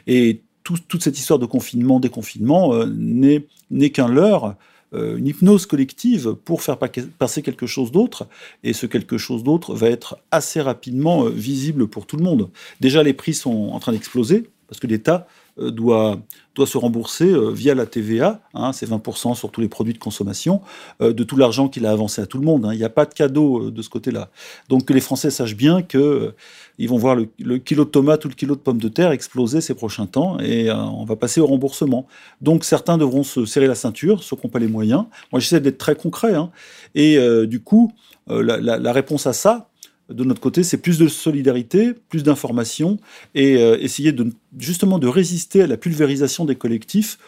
Et 0.09 0.43
toute 0.65 1.01
cette 1.01 1.17
histoire 1.17 1.39
de 1.39 1.47
confinement, 1.47 2.01
déconfinement, 2.01 2.75
n'est 2.89 3.91
qu'un 3.91 4.09
leurre 4.09 4.47
euh, 4.47 4.55
une 4.93 5.27
hypnose 5.27 5.67
collective 5.67 6.35
pour 6.45 6.63
faire 6.63 6.79
passer 6.79 7.43
quelque 7.43 7.67
chose 7.67 7.93
d'autre. 7.93 8.27
Et 8.63 8.73
ce 8.73 8.87
quelque 8.87 9.19
chose 9.19 9.43
d'autre 9.45 9.75
va 9.75 9.89
être 9.89 10.19
assez 10.31 10.61
rapidement 10.61 11.25
euh, 11.25 11.31
visible 11.31 11.89
pour 11.89 12.07
tout 12.07 12.17
le 12.17 12.25
monde. 12.25 12.51
Déjà, 12.81 13.03
les 13.03 13.13
prix 13.13 13.35
sont 13.35 13.71
en 13.73 13.79
train 13.81 13.93
d'exploser 13.93 14.49
parce 14.69 14.81
que 14.81 14.87
l'État 14.87 15.27
euh, 15.27 15.48
doit, 15.61 16.19
doit 16.55 16.67
se 16.67 16.79
rembourser 16.79 17.33
via 17.53 17.75
la 17.75 17.87
TVA, 17.87 18.41
hein, 18.55 18.73
c'est 18.73 18.89
20% 18.89 19.35
sur 19.35 19.51
tous 19.51 19.61
les 19.61 19.69
produits 19.69 19.95
de 19.95 19.99
consommation, 19.99 20.61
de 21.01 21.23
tout 21.25 21.37
l'argent 21.37 21.69
qu'il 21.69 21.87
a 21.87 21.91
avancé 21.91 22.21
à 22.23 22.27
tout 22.27 22.39
le 22.39 22.45
monde. 22.45 22.65
Hein. 22.65 22.73
Il 22.73 22.79
n'y 22.79 22.85
a 22.85 22.91
pas 22.91 23.05
de 23.05 23.15
cadeau 23.15 23.71
de 23.71 23.83
ce 23.83 23.89
côté-là. 23.89 24.31
Donc 24.69 24.85
que 24.87 24.93
les 24.93 25.01
Français 25.01 25.31
sachent 25.31 25.57
bien 25.57 25.83
que 25.83 26.35
ils 26.79 26.89
vont 26.89 26.97
voir 26.97 27.17
le, 27.17 27.59
kilo 27.59 27.85
de 27.85 27.91
tomates 27.91 28.25
ou 28.25 28.29
le 28.29 28.35
kilo 28.35 28.55
de 28.55 28.61
pommes 28.61 28.81
de 28.81 28.89
terre 28.89 29.11
exploser 29.11 29.61
ces 29.61 29.75
prochains 29.75 30.07
temps 30.07 30.39
et 30.39 30.71
euh, 30.71 30.77
on 30.77 31.05
va 31.05 31.17
passer 31.17 31.41
au 31.41 31.47
remboursement. 31.47 32.07
Donc 32.41 32.65
certains 32.65 32.99
devront 32.99 33.25
se 33.25 33.45
serrer 33.45 33.67
la 33.67 33.75
ceinture, 33.75 34.23
ceux 34.23 34.37
qui 34.37 34.47
n'ont 34.47 34.51
pas 34.51 34.61
les 34.61 34.69
moyens. 34.69 35.05
Moi, 35.33 35.41
j'essaie 35.41 35.61
d'être 35.61 35.79
très 35.79 35.97
concret. 35.97 36.35
Hein. 36.35 36.51
Et 36.95 37.19
euh, 37.19 37.47
du 37.47 37.61
coup, 37.61 37.93
euh, 38.31 38.43
la, 38.43 38.93
réponse 38.93 39.27
à 39.27 39.33
ça, 39.33 39.68
de 40.09 40.25
notre 40.25 40.41
côté, 40.41 40.63
c'est 40.63 40.79
plus 40.79 40.99
de 40.99 41.09
solidarité, 41.09 41.93
plus 42.09 42.23
d'information 42.23 42.99
et 43.35 43.55
essayer 43.55 44.13
de, 44.13 44.29
justement 44.59 44.99
de 44.99 45.07
résister 45.07 45.63
à 45.63 45.67
la 45.67 45.77
pulvérisation 45.77 46.45
des 46.45 46.57
collectifs 46.57 47.19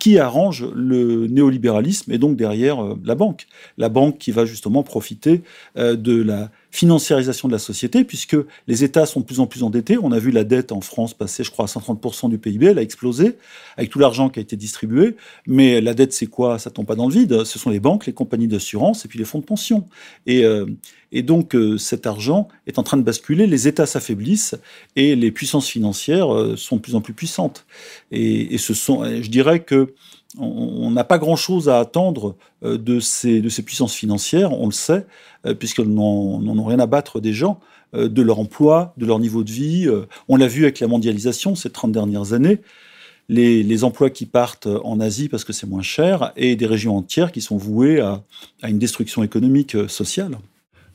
qui 0.00 0.18
arrange 0.18 0.66
le 0.74 1.28
néolibéralisme 1.28 2.10
et 2.12 2.18
donc 2.18 2.36
derrière 2.36 2.96
la 3.04 3.14
banque. 3.14 3.46
La 3.78 3.88
banque 3.88 4.18
qui 4.18 4.32
va 4.32 4.44
justement 4.44 4.82
profiter 4.82 5.42
de 5.76 6.22
la 6.22 6.50
financiarisation 6.74 7.46
de 7.46 7.52
la 7.52 7.60
société, 7.60 8.02
puisque 8.02 8.36
les 8.66 8.82
États 8.82 9.06
sont 9.06 9.20
de 9.20 9.24
plus 9.24 9.38
en 9.38 9.46
plus 9.46 9.62
endettés. 9.62 9.96
On 10.02 10.10
a 10.10 10.18
vu 10.18 10.32
la 10.32 10.42
dette 10.42 10.72
en 10.72 10.80
France 10.80 11.14
passer, 11.14 11.44
je 11.44 11.52
crois, 11.52 11.66
à 11.66 11.68
130% 11.68 12.28
du 12.28 12.36
PIB, 12.36 12.66
elle 12.66 12.80
a 12.80 12.82
explosé, 12.82 13.36
avec 13.76 13.90
tout 13.90 14.00
l'argent 14.00 14.28
qui 14.28 14.40
a 14.40 14.42
été 14.42 14.56
distribué. 14.56 15.14
Mais 15.46 15.80
la 15.80 15.94
dette, 15.94 16.12
c'est 16.12 16.26
quoi? 16.26 16.58
Ça 16.58 16.70
tombe 16.70 16.84
pas 16.84 16.96
dans 16.96 17.06
le 17.06 17.14
vide. 17.14 17.44
Ce 17.44 17.60
sont 17.60 17.70
les 17.70 17.78
banques, 17.78 18.06
les 18.06 18.12
compagnies 18.12 18.48
d'assurance 18.48 19.04
et 19.04 19.08
puis 19.08 19.20
les 19.20 19.24
fonds 19.24 19.38
de 19.38 19.44
pension. 19.44 19.86
Et, 20.26 20.44
euh, 20.44 20.66
et 21.12 21.22
donc, 21.22 21.54
euh, 21.54 21.78
cet 21.78 22.08
argent 22.08 22.48
est 22.66 22.80
en 22.80 22.82
train 22.82 22.96
de 22.96 23.04
basculer, 23.04 23.46
les 23.46 23.68
États 23.68 23.86
s'affaiblissent 23.86 24.56
et 24.96 25.14
les 25.14 25.30
puissances 25.30 25.68
financières 25.68 26.34
euh, 26.34 26.56
sont 26.56 26.76
de 26.76 26.80
plus 26.80 26.96
en 26.96 27.00
plus 27.00 27.14
puissantes. 27.14 27.66
Et, 28.10 28.52
et 28.52 28.58
ce 28.58 28.74
sont, 28.74 29.04
je 29.04 29.30
dirais 29.30 29.60
que 29.62 29.94
on 30.38 30.90
n'a 30.90 31.04
pas 31.04 31.18
grand-chose 31.18 31.68
à 31.68 31.78
attendre 31.78 32.36
euh, 32.64 32.78
de 32.78 33.00
ces, 33.00 33.40
puissances 33.64 33.94
financières, 33.94 34.52
on 34.52 34.66
le 34.66 34.72
sait, 34.72 35.06
euh, 35.46 35.54
puisqu'elles 35.54 35.92
n'en 35.92 36.40
ont 36.46 36.64
rien 36.64 36.78
à 36.78 36.86
battre 36.86 37.20
des 37.20 37.32
gens, 37.32 37.60
euh, 37.94 38.08
de 38.08 38.22
leur 38.22 38.38
emploi, 38.38 38.94
de 38.96 39.06
leur 39.06 39.18
niveau 39.18 39.44
de 39.44 39.50
vie. 39.50 39.88
On 40.28 40.36
l'a 40.36 40.48
vu 40.48 40.64
avec 40.64 40.80
la 40.80 40.88
mondialisation 40.88 41.54
ces 41.54 41.70
30 41.70 41.92
dernières 41.92 42.32
années. 42.32 42.60
Les, 43.30 43.84
emplois 43.84 44.10
qui 44.10 44.26
partent 44.26 44.66
en 44.66 45.00
Asie 45.00 45.28
parce 45.28 45.44
que 45.44 45.54
c'est 45.54 45.66
moins 45.66 45.82
cher 45.82 46.32
et 46.36 46.56
des 46.56 46.66
régions 46.66 46.96
entières 46.96 47.32
qui 47.32 47.40
sont 47.40 47.56
vouées 47.56 47.98
à 48.00 48.22
une 48.68 48.78
destruction 48.78 49.22
économique 49.22 49.76
sociale. 49.88 50.36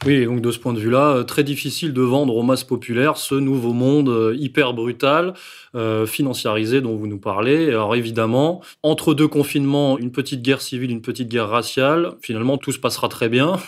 Oui, 0.06 0.26
donc 0.26 0.42
de 0.42 0.50
ce 0.52 0.60
point 0.60 0.72
de 0.72 0.80
vue-là, 0.80 1.10
euh, 1.10 1.24
très 1.24 1.44
difficile 1.44 1.92
de 1.92 2.02
vendre 2.02 2.34
aux 2.34 2.44
masses 2.44 2.64
populaires 2.64 3.18
ce 3.18 3.36
nouveau 3.36 3.74
monde 3.74 4.08
euh, 4.08 4.34
hyper 4.40 4.74
brutal, 4.74 5.34
euh, 5.76 6.06
financiarisé 6.06 6.80
dont 6.80 6.96
vous 6.96 7.08
nous 7.08 7.18
parlez. 7.18 7.68
Alors 7.68 7.96
évidemment, 7.98 8.62
entre 8.82 9.14
deux 9.14 9.28
confinements, 9.28 9.98
une 9.98 10.12
petite 10.12 10.42
guerre 10.42 10.62
civile, 10.62 10.92
une 10.92 11.02
petite 11.02 11.28
guerre 11.28 11.50
raciale, 11.50 12.14
finalement 12.22 12.58
tout 12.58 12.72
se 12.72 12.80
passera 12.80 13.10
très 13.10 13.28
bien 13.28 13.60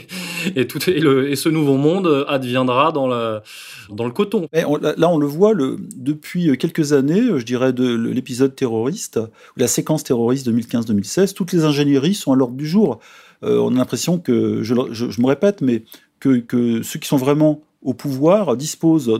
et, 0.54 0.68
tout, 0.68 0.78
et, 0.88 1.34
ce 1.34 1.48
nouveau 1.48 1.76
monde 1.76 2.24
adviendra 2.28 2.92
dans, 2.92 3.08
le 3.08 4.10
coton. 4.12 4.46
là, 4.52 5.10
on 5.10 5.18
le 5.18 5.26
voit 5.26 5.54
depuis 5.56 6.56
quelques 6.56 6.92
années, 6.92 7.22
je 7.36 7.44
dirais 7.44 7.72
de 7.72 7.96
l'épisode 7.96 8.54
terroriste, 8.54 9.18
la 9.56 9.66
séquence 9.66 10.04
terroriste 10.04 10.48
2015-2016, 10.48 11.34
toutes 11.34 11.52
les 11.52 11.64
ingénieries 11.64 12.14
sont 12.14 12.32
à 12.32 12.36
l'ordre 12.36 12.56
du 12.56 12.66
jour. 12.66 13.00
Euh, 13.42 13.58
on 13.58 13.74
a 13.74 13.78
l'impression 13.78 14.18
que, 14.18 14.62
je, 14.62 14.74
me 14.74 15.26
répète, 15.26 15.60
mais 15.60 15.82
que, 16.20 16.82
ceux 16.82 16.98
qui 16.98 17.08
sont 17.08 17.16
vraiment 17.16 17.62
au 17.82 17.94
pouvoir 17.94 18.56
disposent 18.56 19.10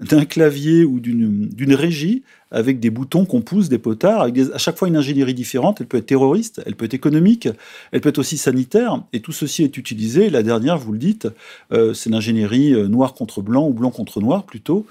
d'un 0.00 0.24
clavier 0.24 0.84
ou 0.84 1.00
d'une 1.00 1.74
régie 1.74 2.22
avec 2.52 2.80
des 2.80 2.90
boutons 2.90 3.24
qu'on 3.24 3.40
pousse, 3.40 3.68
des 3.68 3.78
potards, 3.78 4.20
avec 4.20 4.38
à 4.38 4.58
chaque 4.58 4.76
fois 4.76 4.86
une 4.86 4.96
ingénierie 4.96 5.34
différente. 5.34 5.80
Elle 5.80 5.86
peut 5.86 5.96
être 5.96 6.06
terroriste, 6.06 6.62
elle 6.66 6.76
peut 6.76 6.84
être 6.84 6.94
économique, 6.94 7.48
elle 7.90 8.00
peut 8.00 8.10
être 8.10 8.18
aussi 8.18 8.36
sanitaire. 8.36 9.02
Et 9.12 9.20
tout 9.20 9.32
ceci 9.32 9.64
est 9.64 9.76
utilisé. 9.76 10.30
La 10.30 10.42
dernière, 10.42 10.78
vous 10.78 10.92
le 10.92 10.98
dites, 10.98 11.28
euh, 11.72 11.94
c'est 11.94 12.10
l'ingénierie 12.10 12.74
euh, 12.74 12.88
noir 12.88 13.14
contre 13.14 13.40
blanc 13.40 13.66
ou 13.66 13.72
blanc 13.72 13.90
contre 13.90 14.20
noir 14.20 14.44
plutôt, 14.44 14.86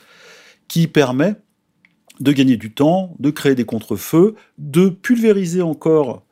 qui 0.67 0.87
permet 0.87 1.35
de 2.19 2.31
gagner 2.31 2.57
du 2.57 2.71
temps, 2.71 3.15
de 3.19 3.29
créer 3.29 3.55
des 3.55 3.65
contre-feux, 3.65 4.35
de 4.57 4.89
pulvériser 4.89 5.61
encore, 5.61 6.23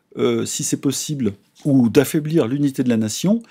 si 0.45 0.63
c'est 0.63 0.81
possible, 0.81 1.33
ou 1.65 1.89
d'affaiblir 1.89 2.47
l'unité 2.47 2.83
de 2.83 2.89
la 2.89 2.97
nation, 2.97 3.41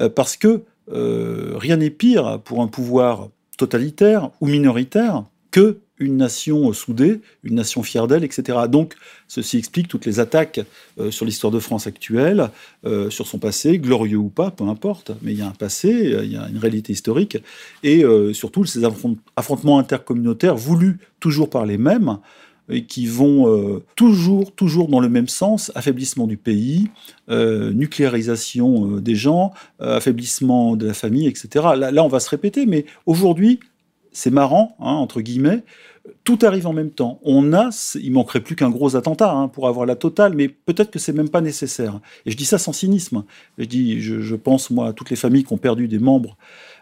euh, 0.00 0.08
parce 0.08 0.36
que 0.36 0.62
euh, 0.92 1.52
rien 1.56 1.76
n'est 1.76 1.90
pire 1.90 2.40
pour 2.44 2.62
un 2.62 2.68
pouvoir 2.68 3.28
totalitaire 3.58 4.30
ou 4.40 4.46
minoritaire 4.46 5.24
que 5.50 5.78
une 5.98 6.16
nation 6.16 6.72
soudée, 6.72 7.20
une 7.44 7.54
nation 7.54 7.84
fière 7.84 8.08
d'elle, 8.08 8.24
etc. 8.24 8.58
Donc, 8.68 8.94
ceci 9.28 9.58
explique 9.58 9.86
toutes 9.86 10.04
les 10.04 10.18
attaques 10.18 10.60
euh, 10.98 11.12
sur 11.12 11.24
l'histoire 11.24 11.52
de 11.52 11.60
France 11.60 11.86
actuelle, 11.86 12.50
sur 13.10 13.28
son 13.28 13.38
passé, 13.38 13.78
glorieux 13.78 14.16
ou 14.16 14.28
pas, 14.28 14.50
peu 14.50 14.64
importe, 14.64 15.12
mais 15.22 15.32
il 15.32 15.38
y 15.38 15.42
a 15.42 15.46
un 15.46 15.52
passé, 15.52 16.16
il 16.24 16.32
y 16.32 16.36
a 16.36 16.48
une 16.48 16.58
réalité 16.58 16.92
historique, 16.92 17.38
et 17.84 18.02
surtout 18.32 18.64
ces 18.64 18.82
affrontements 19.36 19.78
intercommunautaires 19.78 20.56
voulus 20.56 20.98
toujours 21.20 21.48
par 21.48 21.64
les 21.64 21.78
mêmes, 21.78 22.18
qui 22.88 23.06
vont 23.06 23.48
euh, 23.48 23.82
toujours, 23.96 24.52
toujours 24.52 24.88
dans 24.88 25.00
le 25.00 25.08
même 25.08 25.28
sens, 25.28 25.72
affaiblissement 25.74 26.26
du 26.26 26.36
pays, 26.36 26.88
euh, 27.28 27.72
nucléarisation 27.72 28.96
euh, 28.96 29.00
des 29.00 29.14
gens, 29.14 29.52
affaiblissement 29.80 30.76
de 30.76 30.86
la 30.86 30.94
famille, 30.94 31.26
etc. 31.26 31.48
Là, 31.76 32.04
on 32.04 32.08
va 32.08 32.20
se 32.20 32.30
répéter, 32.30 32.66
mais 32.66 32.86
aujourd'hui, 33.06 33.60
c'est 34.12 34.30
marrant, 34.30 34.76
hein, 34.78 34.92
entre 34.92 35.20
guillemets, 35.20 35.64
tout 36.24 36.38
arrive 36.42 36.66
en 36.66 36.72
même 36.72 36.90
temps. 36.90 37.20
On 37.22 37.52
a, 37.52 37.70
il 37.94 38.12
manquerait 38.12 38.40
plus 38.40 38.56
qu'un 38.56 38.70
gros 38.70 38.96
attentat 38.96 39.32
hein, 39.32 39.48
pour 39.48 39.68
avoir 39.68 39.86
la 39.86 39.96
totale, 39.96 40.34
mais 40.34 40.48
peut-être 40.48 40.90
que 40.90 40.98
c'est 40.98 41.12
même 41.12 41.28
pas 41.28 41.40
nécessaire. 41.40 42.00
Et 42.26 42.30
je 42.30 42.36
dis 42.36 42.44
ça 42.44 42.58
sans 42.58 42.72
cynisme. 42.72 43.24
Je 43.58 43.64
dis, 43.64 44.00
je, 44.00 44.34
pense 44.34 44.70
moi 44.70 44.88
à 44.88 44.92
toutes 44.92 45.10
les 45.10 45.16
familles 45.16 45.44
qui 45.44 45.52
ont 45.52 45.58
perdu 45.58 45.86
des 45.88 45.98
membres 45.98 46.36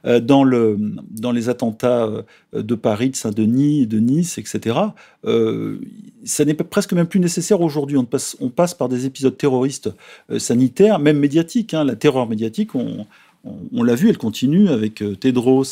euh, 0.07 0.21
dans, 0.21 0.45
le, 0.45 0.79
dans 1.11 1.33
les 1.33 1.49
attentats 1.49 2.05
euh, 2.05 2.23
de 2.53 2.75
Paris, 2.75 3.11
de 3.11 3.17
Saint-Denis, 3.17 3.87
de 3.87 3.99
Nice, 3.99 4.39
etc. 4.39 4.79
Euh, 5.27 5.79
ça 6.25 6.45
n'est 6.45 6.55
presque 6.55 6.93
même 6.93 7.07
plus 7.07 7.21
nécessaire 7.21 7.61
aujourd'hui. 7.61 7.99
On 7.99 8.05
passe, 8.05 8.37
on 8.41 8.49
passe 8.49 8.73
par 8.73 8.89
des 8.89 9.05
épisodes 9.05 9.37
terroristes 9.37 9.91
sanitaires, 10.39 10.99
même 10.99 11.19
médiatiques. 11.19 11.75
Hein. 11.75 11.85
La 11.85 11.97
terreur 11.97 12.27
médiatique, 12.27 12.75
on, 12.75 13.07
on 13.45 13.83
l'a 13.83 13.95
vu, 13.95 14.09
elle 14.09 14.19
continue 14.19 14.69
avec 14.69 15.03
Tedros 15.19 15.65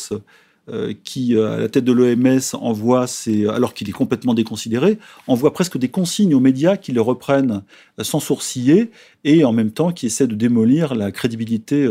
qui, 1.03 1.35
euh, 1.35 1.55
à 1.55 1.57
la 1.57 1.69
tête 1.69 1.85
de 1.85 1.91
l'OMS, 1.91 2.39
envoie, 2.53 3.05
alors 3.49 3.73
qu'il 3.73 3.89
est 3.89 3.93
complètement 3.93 4.33
déconsidéré, 4.33 4.99
envoie 5.27 5.53
presque 5.53 5.77
des 5.77 5.89
consignes 5.89 6.33
aux 6.35 6.39
médias 6.39 6.77
qui 6.77 6.91
le 6.91 7.01
reprennent 7.01 7.63
euh, 7.99 8.03
sans 8.03 8.19
sourciller 8.19 8.91
et 9.23 9.43
en 9.43 9.51
même 9.51 9.71
temps 9.71 9.91
qui 9.91 10.05
essaie 10.05 10.27
de 10.27 10.35
démolir 10.35 10.95
la 10.95 11.11
crédibilité 11.11 11.89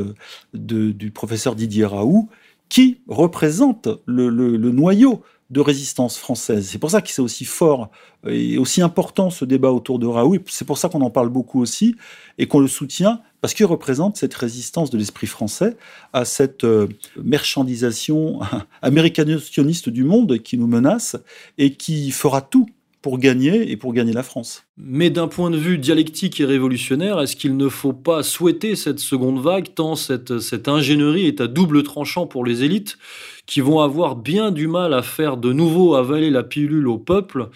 du 0.55 1.11
professeur 1.11 1.55
Didier 1.55 1.85
Raoult, 1.85 2.29
qui 2.69 3.01
représente 3.07 3.89
le 4.07 4.31
noyau 4.71 5.23
de 5.51 5.61
résistance 5.61 6.19
française. 6.19 6.69
C'est 6.69 6.79
pour 6.79 6.91
ça 6.91 7.01
que 7.01 7.09
c'est 7.09 7.23
aussi 7.23 7.45
fort 7.45 7.91
et 8.27 8.59
aussi 8.59 8.83
important 8.83 9.31
ce 9.31 9.45
débat 9.45 9.73
autour 9.73 9.99
de 9.99 10.07
Raoult. 10.07 10.43
C'est 10.47 10.67
pour 10.67 10.79
ça 10.79 10.89
qu'on 10.89 11.01
en 11.01 11.11
parle 11.11 11.31
beaucoup 11.31 11.61
aussi 11.61 11.97
et 12.37 12.47
qu'on 12.47 12.61
le 12.61 12.69
soutient 12.69 13.21
parce 13.41 13.55
qu'il 13.55 13.67
représente 13.67 14.17
cette 14.17 14.35
résistance 14.35 14.91
de 14.91 14.99
l'esprit 14.99 15.27
français 15.27 15.77
à 16.13 16.25
cette 16.25 16.65
euh, 16.65 16.89
marchandisation 17.17 18.41
américano-sioniste 18.83 19.89
du 19.89 20.05
monde 20.05 20.39
qui 20.39 20.59
nous 20.59 20.67
menace 20.67 21.17
et 21.57 21.75
qui 21.75 22.11
fera 22.11 22.41
tout 22.41 22.67
pour 23.03 23.19
gagner 23.19 23.71
et 23.71 23.77
pour 23.77 23.93
gagner 23.93 24.13
la 24.13 24.23
France. 24.23 24.65
Mais 24.77 25.11
d'un 25.11 25.29
point 25.29 25.51
de 25.51 25.57
vue 25.57 25.79
dialectique 25.79 26.41
et 26.41 26.45
révolutionnaire, 26.45 27.21
est-ce 27.21 27.37
qu'il 27.37 27.57
ne 27.57 27.69
faut 27.69 27.93
pas 27.93 28.23
souhaiter 28.23 28.77
cette 28.77 28.99
seconde 28.99 29.41
vague 29.41 29.75
tant 29.75 29.95
cette, 29.95 30.41
cette 30.41 30.69
ingénierie 30.69 31.27
est 31.27 31.41
à 31.41 31.47
double 31.47 31.83
tranchant 31.83 32.27
pour 32.27 32.45
les 32.45 32.65
élites 32.65 32.99
qui 33.47 33.63
vont 33.63 33.81
avoir 33.81 34.15
bien 34.15 34.51
du 34.51 34.69
mal 34.69 34.93
à 34.93 35.03
faire 35.03 35.39
de 35.39 35.53
nouveau 35.53 35.95
avaler 35.95 36.31
la 36.31 36.43
pilule 36.43 36.87
au 36.87 36.99
peuple 36.99 37.49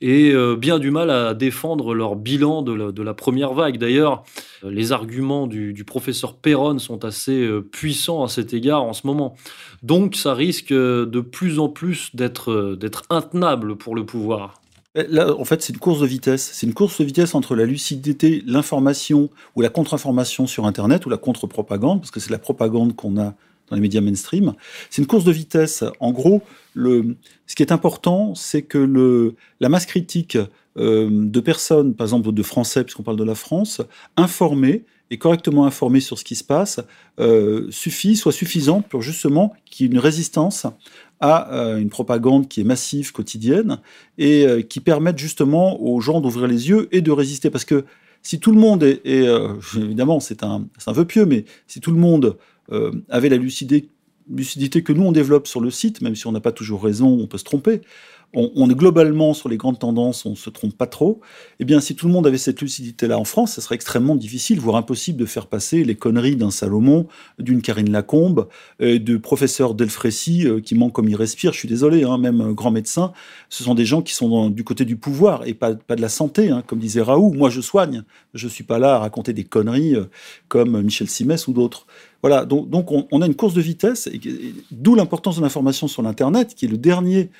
et 0.00 0.32
euh, 0.32 0.56
bien 0.56 0.78
du 0.78 0.90
mal 0.90 1.08
à 1.08 1.34
défendre 1.34 1.94
leur 1.94 2.16
bilan 2.16 2.62
de 2.62 3.02
la, 3.02 3.14
première 3.14 3.54
vague? 3.54 3.78
D'ailleurs, 3.78 4.24
les 4.64 4.92
arguments 4.92 5.46
du, 5.46 5.84
professeur 5.84 6.34
Perron 6.34 6.78
sont 6.78 7.04
assez 7.04 7.42
euh, 7.42 7.62
puissants 7.62 8.24
à 8.24 8.28
cet 8.28 8.54
égard 8.54 8.82
en 8.82 8.92
ce 8.92 9.06
moment. 9.06 9.36
Donc 9.82 10.16
ça 10.16 10.34
risque 10.34 10.72
de 10.72 11.20
plus 11.20 11.60
en 11.60 11.68
plus 11.68 12.14
d'être 12.14 12.76
intenable 13.08 13.76
pour 13.76 13.94
le 13.94 14.04
pouvoir. 14.04 14.60
Là, 14.96 15.38
en 15.38 15.44
fait, 15.44 15.62
c'est 15.62 15.74
une 15.74 15.78
course 15.78 16.00
de 16.00 16.06
vitesse. 16.06 16.50
C'est 16.54 16.66
une 16.66 16.72
course 16.72 16.98
de 17.00 17.04
vitesse 17.04 17.34
entre 17.34 17.54
la 17.54 17.66
lucidité, 17.66 18.42
l'information 18.46 19.28
ou 19.54 19.60
la 19.60 19.68
contre-information 19.68 20.46
sur 20.46 20.64
Internet 20.64 21.04
ou 21.04 21.10
la 21.10 21.18
contre-propagande, 21.18 22.00
parce 22.00 22.10
que 22.10 22.18
c'est 22.18 22.30
la 22.30 22.38
propagande 22.38 22.96
qu'on 22.96 23.20
a 23.20 23.34
dans 23.68 23.76
les 23.76 23.82
médias 23.82 24.00
mainstream. 24.00 24.54
C'est 24.88 25.02
une 25.02 25.08
course 25.08 25.24
de 25.24 25.32
vitesse. 25.32 25.84
En 26.00 26.12
gros, 26.12 26.42
ce 26.76 27.54
qui 27.54 27.62
est 27.62 27.72
important, 27.72 28.34
c'est 28.34 28.62
que 28.62 29.34
la 29.60 29.68
masse 29.68 29.86
critique 29.86 30.38
euh, 30.78 31.08
de 31.10 31.40
personnes, 31.40 31.94
par 31.94 32.06
exemple 32.06 32.32
de 32.32 32.42
Français, 32.42 32.84
puisqu'on 32.84 33.02
parle 33.02 33.18
de 33.18 33.24
la 33.24 33.34
France, 33.34 33.82
informées 34.16 34.84
et 35.10 35.18
correctement 35.18 35.66
informées 35.66 36.00
sur 36.00 36.18
ce 36.18 36.24
qui 36.24 36.34
se 36.34 36.44
passe, 36.44 36.80
euh, 37.20 37.68
suffit, 37.70 38.16
soit 38.16 38.32
suffisante 38.32 38.88
pour 38.88 39.02
justement 39.02 39.54
qu'il 39.64 39.86
y 39.86 39.88
ait 39.88 39.92
une 39.92 40.00
résistance 40.00 40.66
à 41.20 41.52
euh, 41.54 41.78
une 41.78 41.88
propagande 41.88 42.48
qui 42.48 42.60
est 42.60 42.64
massive, 42.64 43.12
quotidienne, 43.12 43.78
et 44.18 44.46
euh, 44.46 44.62
qui 44.62 44.80
permette 44.80 45.18
justement 45.18 45.80
aux 45.82 46.00
gens 46.00 46.20
d'ouvrir 46.20 46.46
les 46.46 46.68
yeux 46.68 46.88
et 46.92 47.00
de 47.00 47.10
résister. 47.10 47.50
Parce 47.50 47.64
que 47.64 47.84
si 48.22 48.40
tout 48.40 48.52
le 48.52 48.58
monde 48.58 48.82
est, 48.82 49.00
évidemment, 49.76 50.20
c'est 50.20 50.42
un, 50.42 50.66
un 50.86 50.92
vœu 50.92 51.04
pieux, 51.04 51.26
mais 51.26 51.44
si 51.66 51.80
tout 51.80 51.92
le 51.92 51.98
monde 51.98 52.36
euh, 52.72 52.90
avait 53.08 53.28
la 53.28 53.36
lucidité 53.36 54.82
que 54.82 54.92
nous 54.92 55.04
on 55.04 55.12
développe 55.12 55.46
sur 55.46 55.60
le 55.60 55.70
site, 55.70 56.00
même 56.02 56.16
si 56.16 56.26
on 56.26 56.32
n'a 56.32 56.40
pas 56.40 56.50
toujours 56.50 56.82
raison, 56.82 57.08
on 57.20 57.26
peut 57.28 57.38
se 57.38 57.44
tromper, 57.44 57.80
on, 58.34 58.68
est 58.68 58.74
globalement 58.74 59.32
sur 59.32 59.48
les 59.48 59.56
grandes 59.56 59.78
tendances, 59.78 60.26
on 60.26 60.34
se 60.34 60.50
trompe 60.50 60.76
pas 60.76 60.86
trop. 60.86 61.20
Eh 61.58 61.64
bien, 61.64 61.80
si 61.80 61.96
tout 61.96 62.06
le 62.06 62.12
monde 62.12 62.26
avait 62.26 62.36
cette 62.36 62.60
lucidité-là 62.60 63.18
en 63.18 63.24
France, 63.24 63.52
ça 63.52 63.62
serait 63.62 63.76
extrêmement 63.76 64.14
difficile, 64.14 64.60
voire 64.60 64.76
impossible 64.76 65.18
de 65.18 65.24
faire 65.24 65.46
passer 65.46 65.84
les 65.84 65.94
conneries 65.94 66.36
d'un 66.36 66.50
Salomon, 66.50 67.06
d'une 67.38 67.62
Karine 67.62 67.90
Lacombe, 67.90 68.48
euh, 68.82 68.98
de 68.98 69.16
professeur 69.16 69.74
Delfrécy 69.74 70.46
euh, 70.46 70.60
qui 70.60 70.74
manque 70.74 70.92
comme 70.92 71.08
il 71.08 71.16
respire. 71.16 71.54
Je 71.54 71.58
suis 71.58 71.68
désolé, 71.68 72.04
hein, 72.04 72.18
même 72.18 72.40
euh, 72.42 72.52
grand 72.52 72.70
médecin, 72.70 73.12
ce 73.48 73.64
sont 73.64 73.74
des 73.74 73.86
gens 73.86 74.02
qui 74.02 74.12
sont 74.12 74.50
du 74.50 74.64
côté 74.64 74.84
du 74.84 74.96
pouvoir 74.96 75.46
et 75.46 75.54
pas, 75.54 75.72
de 75.72 76.00
la 76.00 76.10
santé, 76.10 76.50
hein, 76.50 76.62
comme 76.66 76.78
disait 76.78 77.02
Raoult. 77.02 77.32
Moi, 77.32 77.48
je 77.48 77.62
soigne. 77.62 78.02
Je 78.34 78.48
suis 78.48 78.64
pas 78.64 78.78
là 78.78 78.96
à 78.96 78.98
raconter 78.98 79.32
des 79.32 79.44
conneries 79.44 79.94
comme 80.48 80.82
Michel 80.82 81.08
Simès 81.08 81.48
ou 81.48 81.54
d'autres. 81.54 81.86
Voilà, 82.22 82.44
donc, 82.44 82.68
donc 82.68 82.92
on, 82.92 83.06
on, 83.12 83.22
a 83.22 83.26
une 83.26 83.34
course 83.34 83.54
de 83.54 83.60
vitesse, 83.60 84.10
d'où 84.70 84.94
l'importance 84.94 85.36
de 85.36 85.42
l'information 85.42 85.88
sur 85.88 86.02
l'Internet, 86.02 86.54
qui 86.54 86.66
est 86.66 86.68
le 86.68 86.76
dernier 86.76 87.30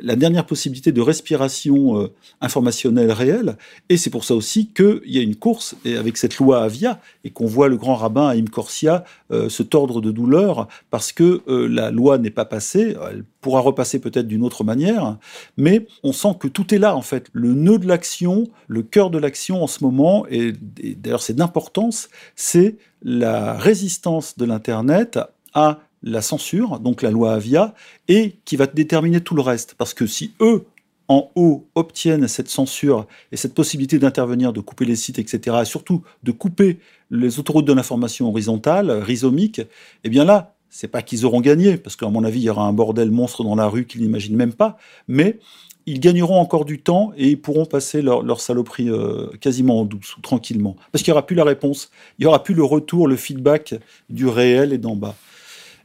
la 0.00 0.16
dernière 0.16 0.46
possibilité 0.46 0.92
de 0.92 1.00
respiration 1.00 2.00
euh, 2.00 2.12
informationnelle 2.40 3.12
réelle. 3.12 3.56
Et 3.88 3.96
c'est 3.96 4.10
pour 4.10 4.24
ça 4.24 4.34
aussi 4.34 4.68
qu'il 4.68 5.02
y 5.06 5.18
a 5.18 5.22
une 5.22 5.36
course 5.36 5.74
et 5.84 5.96
avec 5.96 6.16
cette 6.16 6.36
loi 6.38 6.62
Avia 6.62 7.00
et 7.24 7.30
qu'on 7.30 7.46
voit 7.46 7.68
le 7.68 7.76
grand 7.76 7.94
rabbin 7.94 8.28
Haïm 8.28 8.48
Corsia 8.48 9.04
euh, 9.30 9.48
se 9.48 9.62
tordre 9.62 10.00
de 10.00 10.10
douleur 10.10 10.68
parce 10.90 11.12
que 11.12 11.42
euh, 11.48 11.66
la 11.66 11.90
loi 11.90 12.18
n'est 12.18 12.30
pas 12.30 12.44
passée. 12.44 12.96
Elle 13.10 13.24
pourra 13.40 13.60
repasser 13.60 14.00
peut-être 14.00 14.26
d'une 14.26 14.44
autre 14.44 14.64
manière, 14.64 15.16
mais 15.56 15.86
on 16.02 16.12
sent 16.12 16.36
que 16.38 16.48
tout 16.48 16.74
est 16.74 16.78
là 16.78 16.94
en 16.94 17.02
fait. 17.02 17.28
Le 17.32 17.54
nœud 17.54 17.78
de 17.78 17.86
l'action, 17.86 18.48
le 18.68 18.82
cœur 18.82 19.10
de 19.10 19.18
l'action 19.18 19.62
en 19.62 19.66
ce 19.66 19.82
moment, 19.82 20.26
et 20.28 20.52
d'ailleurs 20.96 21.22
c'est 21.22 21.36
d'importance, 21.36 22.10
c'est 22.36 22.76
la 23.02 23.54
résistance 23.54 24.36
de 24.36 24.44
l'Internet 24.44 25.18
à 25.54 25.80
la 26.02 26.22
censure, 26.22 26.80
donc 26.80 27.02
la 27.02 27.10
loi 27.10 27.34
Avia, 27.34 27.74
et 28.08 28.36
qui 28.44 28.56
va 28.56 28.66
déterminer 28.66 29.20
tout 29.20 29.34
le 29.34 29.42
reste. 29.42 29.74
Parce 29.74 29.94
que 29.94 30.06
si 30.06 30.32
eux, 30.40 30.64
en 31.08 31.30
haut, 31.34 31.66
obtiennent 31.74 32.28
cette 32.28 32.48
censure 32.48 33.06
et 33.32 33.36
cette 33.36 33.54
possibilité 33.54 33.98
d'intervenir, 33.98 34.52
de 34.52 34.60
couper 34.60 34.84
les 34.84 34.96
sites, 34.96 35.18
etc., 35.18 35.58
et 35.62 35.64
surtout 35.64 36.02
de 36.22 36.30
couper 36.30 36.78
les 37.10 37.38
autoroutes 37.38 37.64
de 37.64 37.72
l'information 37.72 38.28
horizontale, 38.28 38.90
rhizomique, 38.90 39.60
eh 40.04 40.08
bien 40.08 40.24
là, 40.24 40.54
c'est 40.68 40.88
pas 40.88 41.02
qu'ils 41.02 41.26
auront 41.26 41.40
gagné, 41.40 41.76
parce 41.76 41.96
qu'à 41.96 42.08
mon 42.08 42.22
avis, 42.22 42.38
il 42.38 42.44
y 42.44 42.50
aura 42.50 42.64
un 42.64 42.72
bordel 42.72 43.10
monstre 43.10 43.42
dans 43.42 43.56
la 43.56 43.66
rue 43.66 43.86
qu'ils 43.86 44.02
n'imaginent 44.02 44.36
même 44.36 44.52
pas, 44.52 44.78
mais 45.08 45.40
ils 45.86 45.98
gagneront 45.98 46.38
encore 46.38 46.64
du 46.64 46.80
temps 46.80 47.12
et 47.16 47.30
ils 47.30 47.40
pourront 47.40 47.66
passer 47.66 48.02
leur, 48.02 48.40
saloperie 48.40 48.88
euh, 48.88 49.26
quasiment 49.40 49.80
en 49.80 49.84
douce 49.84 50.16
ou 50.16 50.20
tranquillement. 50.20 50.76
Parce 50.92 51.02
qu'il 51.02 51.10
n'y 51.10 51.16
aura 51.16 51.26
plus 51.26 51.34
la 51.34 51.44
réponse, 51.44 51.90
il 52.18 52.22
n'y 52.22 52.26
aura 52.26 52.42
plus 52.42 52.54
le 52.54 52.62
retour, 52.62 53.08
le 53.08 53.16
feedback 53.16 53.74
du 54.08 54.28
réel 54.28 54.72
et 54.72 54.78
d'en 54.78 54.94
bas. 54.94 55.16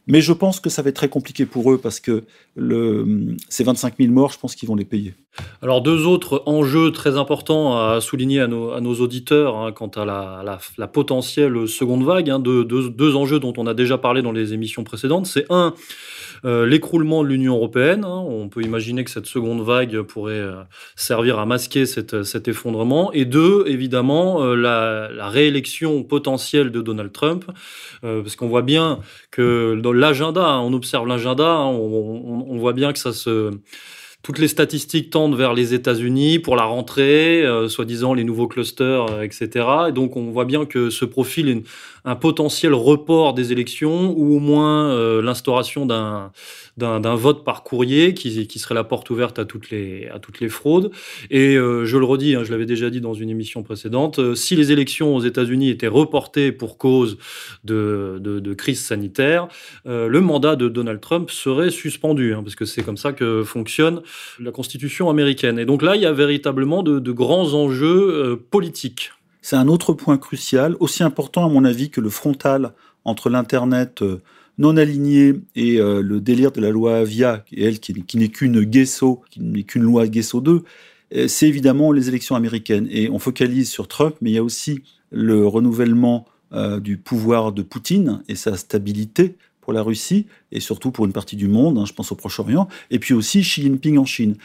Mais 0.06 0.20
je 0.20 0.32
pense 0.32 0.60
que 0.60 0.70
ça 0.70 0.82
va 0.82 0.90
être 0.90 0.96
très 0.96 1.08
compliqué 1.08 1.46
pour 1.46 1.72
eux 1.72 1.78
parce 1.78 2.00
que 2.00 2.24
le, 2.54 3.36
ces 3.48 3.64
25 3.64 3.94
000 3.98 4.12
morts, 4.12 4.32
je 4.32 4.38
pense 4.38 4.54
qu'ils 4.54 4.68
vont 4.68 4.76
les 4.76 4.84
payer. 4.84 5.14
Alors 5.62 5.80
deux 5.80 6.06
autres 6.06 6.42
enjeux 6.46 6.92
très 6.92 7.16
importants 7.16 7.76
à 7.76 8.00
souligner 8.00 8.40
à 8.40 8.46
nos, 8.46 8.94
auditeurs 9.00 9.56
hein, 9.56 9.72
quant 9.72 9.90
à 9.96 10.04
la, 10.04 10.86
potentielle 10.86 11.66
seconde 11.66 12.04
vague, 12.04 12.30
hein, 12.30 12.38
deux, 12.38 13.16
enjeux 13.16 13.40
dont 13.40 13.52
on 13.56 13.66
a 13.66 13.74
déjà 13.74 13.98
parlé 13.98 14.22
dans 14.22 14.32
les 14.32 14.52
émissions 14.52 14.84
précédentes. 14.84 15.26
C'est 15.26 15.46
un, 15.50 15.74
euh, 16.44 16.66
l'écroulement 16.66 17.22
de 17.22 17.28
l'Union 17.28 17.56
européenne. 17.56 18.04
Hein. 18.04 18.24
on 18.26 18.48
peut 18.48 18.62
imaginer 18.62 19.04
que 19.04 19.10
cette 19.10 19.26
seconde 19.26 19.62
vague 19.62 20.02
pourrait 20.02 20.34
euh, 20.34 20.62
servir 20.94 21.38
à 21.38 21.46
masquer 21.46 21.86
cet 21.86 22.48
effondrement. 22.48 23.12
Et 23.12 23.24
deux, 23.24 23.64
évidemment, 23.66 24.44
euh, 24.44 24.54
la, 24.54 25.28
réélection 25.28 26.02
potentielle 26.04 26.70
de 26.70 26.80
Donald 26.80 27.12
Trump, 27.12 27.44
parce 28.02 28.36
qu'on 28.36 28.46
voit 28.46 28.62
bien 28.62 29.00
que 29.30 29.78
dans 29.80 29.92
l'agenda, 29.92 30.60
on 30.60 30.72
observe 30.72 31.06
l'agenda, 31.08 31.58
on, 31.64 32.56
voit 32.58 32.72
bien 32.72 32.92
que 32.92 32.98
ça 32.98 33.12
se 33.12 33.50
toutes 34.26 34.40
les 34.40 34.48
statistiques 34.48 35.10
tendent 35.10 35.36
vers 35.36 35.54
les 35.54 35.72
États-Unis 35.72 36.40
pour 36.40 36.56
la 36.56 36.64
rentrée, 36.64 37.44
euh, 37.44 37.68
soi-disant 37.68 38.12
les 38.12 38.24
nouveaux 38.24 38.48
clusters, 38.48 39.06
euh, 39.08 39.22
etc. 39.22 39.64
Et 39.88 39.92
donc 39.92 40.16
on 40.16 40.32
voit 40.32 40.44
bien 40.44 40.66
que 40.66 40.90
ce 40.90 41.04
profil 41.04 41.62
un 42.06 42.16
potentiel 42.16 42.72
report 42.72 43.34
des 43.34 43.52
élections 43.52 44.14
ou 44.16 44.34
au 44.34 44.38
moins 44.38 44.90
euh, 44.90 45.20
l'instauration 45.20 45.84
d'un 45.84 46.32
d'un 46.78 47.14
vote 47.14 47.42
par 47.42 47.62
courrier 47.62 48.12
qui, 48.12 48.46
qui, 48.46 48.58
serait 48.58 48.74
la 48.74 48.84
porte 48.84 49.08
ouverte 49.08 49.38
à 49.38 49.46
toutes 49.46 49.70
les, 49.70 50.08
à 50.08 50.18
toutes 50.18 50.40
les 50.40 50.50
fraudes. 50.50 50.90
Et 51.30 51.54
je 51.54 51.96
le 51.96 52.04
redis, 52.04 52.34
hein, 52.34 52.44
je 52.44 52.50
l'avais 52.50 52.66
déjà 52.66 52.90
dit 52.90 53.00
dans 53.00 53.14
une 53.14 53.30
émission 53.30 53.62
précédente, 53.62 54.34
si 54.34 54.56
les 54.56 54.72
élections 54.72 55.16
aux 55.16 55.20
États-Unis 55.20 55.70
étaient 55.70 55.86
reportées 55.86 56.52
pour 56.52 56.76
cause 56.76 57.16
de, 57.64 58.18
de, 58.20 58.52
crise 58.52 58.84
sanitaire, 58.84 59.48
le 59.86 60.20
mandat 60.20 60.54
de 60.54 60.68
Donald 60.68 61.00
Trump 61.00 61.30
serait 61.30 61.70
suspendu, 61.70 62.34
hein, 62.34 62.42
parce 62.42 62.56
que 62.56 62.66
c'est 62.66 62.82
comme 62.82 62.98
ça 62.98 63.14
que 63.14 63.42
fonctionne 63.42 64.02
la 64.38 64.50
Constitution 64.50 65.08
américaine. 65.08 65.58
Et 65.58 65.64
donc 65.64 65.82
là, 65.82 65.96
il 65.96 66.02
y 66.02 66.06
a 66.06 66.12
véritablement 66.12 66.82
de, 66.82 67.12
grands 67.12 67.54
enjeux 67.54 67.86
euh, 67.86 68.36
politiques. 68.36 69.12
C'est 69.48 69.54
un 69.54 69.68
autre 69.68 69.92
point 69.92 70.18
crucial, 70.18 70.74
aussi 70.80 71.04
important 71.04 71.46
à 71.46 71.48
mon 71.48 71.64
avis 71.64 71.88
que 71.88 72.00
le 72.00 72.10
frontal 72.10 72.72
entre 73.04 73.30
l'Internet 73.30 74.02
euh, 74.02 74.20
non 74.58 74.76
alignée 74.76 75.34
et 75.54 75.78
euh, 75.78 76.02
le 76.02 76.20
délire 76.20 76.50
de 76.50 76.60
la 76.60 76.70
loi 76.70 76.96
Avia, 76.96 77.44
elle, 77.56 77.78
qui, 77.78 77.92
n'est 77.92 78.26
qu'une 78.26 78.68
qui 78.68 79.40
n'est 79.40 79.62
qu'une 79.62 79.82
loi 79.84 80.08
Guesso 80.08 80.40
2, 80.40 80.64
euh, 81.14 81.28
c'est 81.28 81.46
évidemment 81.46 81.92
les 81.92 82.08
élections 82.08 82.34
américaines. 82.34 82.88
Et 82.90 83.08
on 83.08 83.20
focalise 83.20 83.70
sur 83.70 83.86
Trump, 83.86 84.16
mais 84.20 84.32
il 84.32 84.34
y 84.34 84.38
a 84.38 84.42
aussi 84.42 84.82
le 85.12 85.46
renouvellement 85.46 86.26
du 86.80 86.96
pouvoir 86.96 87.52
de 87.52 87.62
Poutine 87.62 88.22
et 88.28 88.34
sa 88.34 88.56
stabilité 88.56 89.36
pour 89.66 89.72
la 89.72 89.82
Russie 89.82 90.26
et 90.52 90.60
surtout 90.60 90.92
pour 90.92 91.06
une 91.06 91.12
partie 91.12 91.34
du 91.34 91.48
monde, 91.48 91.76
hein, 91.76 91.84
je 91.86 91.92
pense 91.92 92.12
au 92.12 92.14
Proche-Orient, 92.14 92.68
et 92.92 93.00
puis 93.00 93.14
aussi 93.14 93.40
Xi 93.40 93.62
Jinping 93.62 93.98
en 93.98 94.04
Chine. 94.04 94.36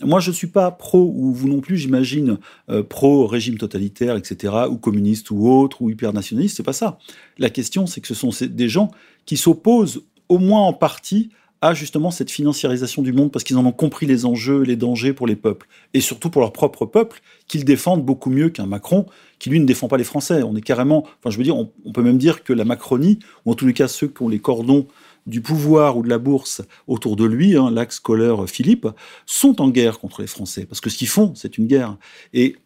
Moi, 0.00 0.20
je 0.20 0.30
ne 0.30 0.34
suis 0.34 0.46
pas 0.46 0.70
pro, 0.70 1.12
ou 1.14 1.34
vous 1.34 1.50
non 1.50 1.60
plus, 1.60 1.76
j'imagine, 1.76 2.38
euh, 2.70 2.82
pro-régime 2.82 3.58
totalitaire, 3.58 4.16
etc., 4.16 4.54
ou 4.70 4.78
communiste 4.78 5.30
ou 5.30 5.50
autre, 5.50 5.82
ou 5.82 5.90
hyper-nationaliste, 5.90 6.56
c'est 6.56 6.62
pas 6.62 6.72
ça. 6.72 6.98
La 7.36 7.50
question, 7.50 7.86
c'est 7.86 8.00
que 8.00 8.06
ce 8.06 8.14
sont 8.14 8.30
des 8.40 8.70
gens 8.70 8.90
qui 9.26 9.36
s'opposent 9.36 10.02
au 10.30 10.38
moins 10.38 10.62
en 10.62 10.72
partie 10.72 11.28
à 11.62 11.74
justement 11.74 12.10
cette 12.10 12.30
financiarisation 12.30 13.02
du 13.02 13.12
monde 13.12 13.30
parce 13.30 13.44
qu'ils 13.44 13.56
en 13.58 13.66
ont 13.66 13.72
compris 13.72 14.06
les 14.06 14.24
enjeux, 14.24 14.62
les 14.62 14.76
dangers 14.76 15.12
pour 15.12 15.26
les 15.26 15.36
peuples 15.36 15.68
et 15.92 16.00
surtout 16.00 16.30
pour 16.30 16.40
leur 16.40 16.52
propre 16.52 16.86
peuple 16.86 17.20
qu'ils 17.48 17.64
défendent 17.64 18.04
beaucoup 18.04 18.30
mieux 18.30 18.48
qu'un 18.48 18.66
Macron 18.66 19.06
qui 19.38 19.50
lui 19.50 19.60
ne 19.60 19.66
défend 19.66 19.88
pas 19.88 19.98
les 19.98 20.04
Français. 20.04 20.42
On 20.42 20.56
est 20.56 20.62
carrément, 20.62 21.04
enfin 21.18 21.30
je 21.30 21.36
veux 21.36 21.44
dire, 21.44 21.56
on, 21.56 21.92
peut 21.92 22.02
même 22.02 22.18
dire 22.18 22.44
que 22.44 22.52
la 22.52 22.64
Macronie 22.64 23.18
ou 23.44 23.52
en 23.52 23.54
tous 23.54 23.66
les 23.66 23.74
cas 23.74 23.88
ceux 23.88 24.08
qui 24.08 24.22
ont 24.22 24.28
les 24.28 24.38
cordons 24.38 24.86
du 25.26 25.42
pouvoir 25.42 25.98
ou 25.98 26.02
de 26.02 26.08
la 26.08 26.18
bourse 26.18 26.62
autour 26.86 27.14
de 27.16 27.24
lui, 27.24 27.56
hein, 27.56 27.70
l'axe 27.70 28.00
colleur 28.00 28.48
Philippe, 28.48 28.88
sont 29.26 29.60
en 29.60 29.68
guerre 29.68 29.98
contre 29.98 30.22
les 30.22 30.26
Français 30.26 30.64
parce 30.64 30.80
que 30.80 30.88
ce 30.88 30.96
qu'ils 30.96 31.08
font, 31.08 31.34
c'est 31.34 31.58
une 31.58 31.66
guerre. 31.66 31.96
Et 32.32 32.56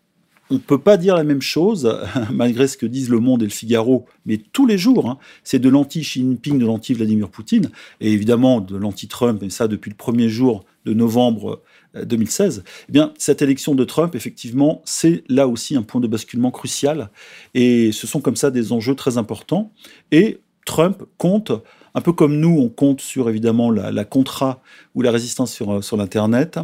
on 0.50 0.54
ne 0.54 0.58
peut 0.58 0.78
pas 0.78 0.96
dire 0.96 1.16
la 1.16 1.24
même 1.24 1.42
chose, 1.42 1.98
malgré 2.32 2.68
ce 2.68 2.76
que 2.76 2.86
disent 2.86 3.08
Le 3.08 3.20
Monde 3.20 3.42
et 3.42 3.46
Le 3.46 3.50
Figaro, 3.50 4.06
mais 4.26 4.38
tous 4.38 4.66
les 4.66 4.78
jours, 4.78 5.08
hein, 5.08 5.18
c'est 5.42 5.58
de 5.58 5.68
l'anti-Xi 5.68 6.20
Jinping, 6.20 6.58
de 6.58 6.66
l'anti-Vladimir 6.66 7.28
Poutine, 7.28 7.70
et 8.00 8.12
évidemment 8.12 8.60
de 8.60 8.76
l'anti-Trump, 8.76 9.42
et 9.42 9.50
ça 9.50 9.68
depuis 9.68 9.90
le 9.90 9.96
premier 9.96 10.28
jour 10.28 10.64
de 10.84 10.92
novembre 10.92 11.62
2016. 11.94 12.58
Euh, 12.58 12.70
eh 12.88 12.92
bien, 12.92 13.14
cette 13.16 13.40
élection 13.40 13.74
de 13.74 13.84
Trump, 13.84 14.14
effectivement, 14.14 14.82
c'est 14.84 15.24
là 15.28 15.48
aussi 15.48 15.76
un 15.76 15.82
point 15.82 16.00
de 16.00 16.06
basculement 16.06 16.50
crucial, 16.50 17.10
et 17.54 17.92
ce 17.92 18.06
sont 18.06 18.20
comme 18.20 18.36
ça 18.36 18.50
des 18.50 18.72
enjeux 18.72 18.94
très 18.94 19.16
importants, 19.16 19.72
et 20.12 20.40
Trump 20.66 21.04
compte 21.18 21.52
un 21.96 22.00
peu 22.00 22.12
comme 22.12 22.40
nous, 22.40 22.58
on 22.58 22.68
compte 22.68 23.00
sur 23.00 23.28
évidemment 23.28 23.70
la, 23.70 23.92
la 23.92 24.04
contrat 24.04 24.60
ou 24.94 25.02
la 25.02 25.12
résistance 25.12 25.52
sur, 25.52 25.82
sur 25.84 25.96
l'Internet, 25.96 26.58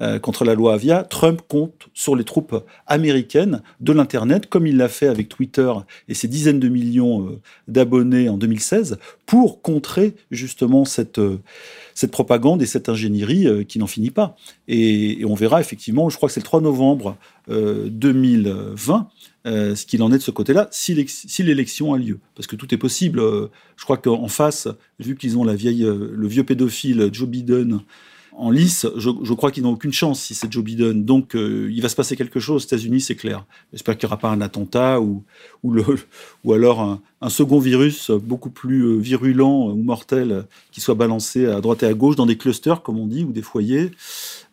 euh, 0.00 0.18
contre 0.18 0.44
la 0.44 0.54
loi 0.54 0.74
Avia, 0.74 1.04
Trump 1.04 1.42
compte 1.46 1.88
sur 1.92 2.16
les 2.16 2.24
troupes 2.24 2.64
américaines 2.86 3.62
de 3.80 3.92
l'Internet, 3.92 4.46
comme 4.46 4.66
il 4.66 4.78
l'a 4.78 4.88
fait 4.88 5.06
avec 5.06 5.28
Twitter 5.28 5.70
et 6.08 6.14
ses 6.14 6.28
dizaines 6.28 6.58
de 6.58 6.68
millions 6.68 7.26
euh, 7.26 7.40
d'abonnés 7.68 8.30
en 8.30 8.38
2016, 8.38 8.98
pour 9.26 9.60
contrer 9.60 10.14
justement 10.30 10.86
cette, 10.86 11.18
euh, 11.18 11.38
cette 11.94 12.10
propagande 12.10 12.62
et 12.62 12.66
cette 12.66 12.88
ingénierie 12.88 13.66
qui 13.66 13.78
n'en 13.78 13.86
finit 13.86 14.10
pas. 14.10 14.34
Et, 14.66 15.22
on 15.26 15.34
verra 15.34 15.60
effectivement, 15.60 16.08
je 16.08 16.16
crois 16.16 16.28
que 16.28 16.32
c'est 16.32 16.40
le 16.40 16.44
3 16.44 16.62
novembre 16.62 17.16
2020, 17.48 19.08
ce 19.44 19.86
qu'il 19.86 20.02
en 20.02 20.12
est 20.12 20.18
de 20.18 20.22
ce 20.22 20.30
côté-là, 20.30 20.68
si 20.70 20.94
l'élection 21.40 21.92
a 21.92 21.98
lieu. 21.98 22.18
Parce 22.34 22.46
que 22.46 22.56
tout 22.56 22.72
est 22.74 22.78
possible. 22.78 23.20
je 23.76 23.84
crois 23.84 23.98
qu'en 23.98 24.28
face, 24.28 24.68
vu 24.98 25.16
qu'ils 25.16 25.36
ont 25.36 25.44
la 25.44 25.54
vieille, 25.54 25.84
le 25.84 26.26
vieux 26.26 26.44
pédophile 26.44 27.10
Joe 27.12 27.28
Biden, 27.28 27.80
en 28.34 28.50
lice, 28.50 28.86
je, 28.96 29.32
crois 29.34 29.50
qu'ils 29.50 29.62
n'ont 29.62 29.72
aucune 29.72 29.92
chance 29.92 30.20
si 30.20 30.34
c'est 30.34 30.50
Joe 30.50 30.64
Biden. 30.64 31.04
Donc, 31.04 31.34
euh, 31.34 31.68
il 31.70 31.82
va 31.82 31.88
se 31.88 31.96
passer 31.96 32.16
quelque 32.16 32.40
chose 32.40 32.62
aux 32.62 32.66
États-Unis, 32.66 33.00
c'est 33.00 33.14
clair. 33.14 33.44
J'espère 33.72 33.96
qu'il 33.96 34.06
n'y 34.06 34.12
aura 34.12 34.18
pas 34.18 34.30
un 34.30 34.40
attentat 34.40 35.00
ou, 35.00 35.22
ou, 35.62 35.72
le, 35.72 35.84
ou 36.44 36.52
alors 36.52 36.80
un, 37.20 37.28
second 37.28 37.58
virus 37.58 38.10
beaucoup 38.10 38.50
plus 38.50 38.82
euh, 38.82 38.96
virulent 38.96 39.70
ou 39.70 39.74
mortel 39.74 40.46
qui 40.70 40.80
soit 40.80 40.94
balancé 40.94 41.46
à 41.46 41.60
droite 41.60 41.82
et 41.82 41.86
à 41.86 41.94
gauche 41.94 42.16
dans 42.16 42.26
des 42.26 42.36
clusters, 42.36 42.82
comme 42.82 42.98
on 42.98 43.06
dit, 43.06 43.24
ou 43.24 43.32
des 43.32 43.42
foyers. 43.42 43.90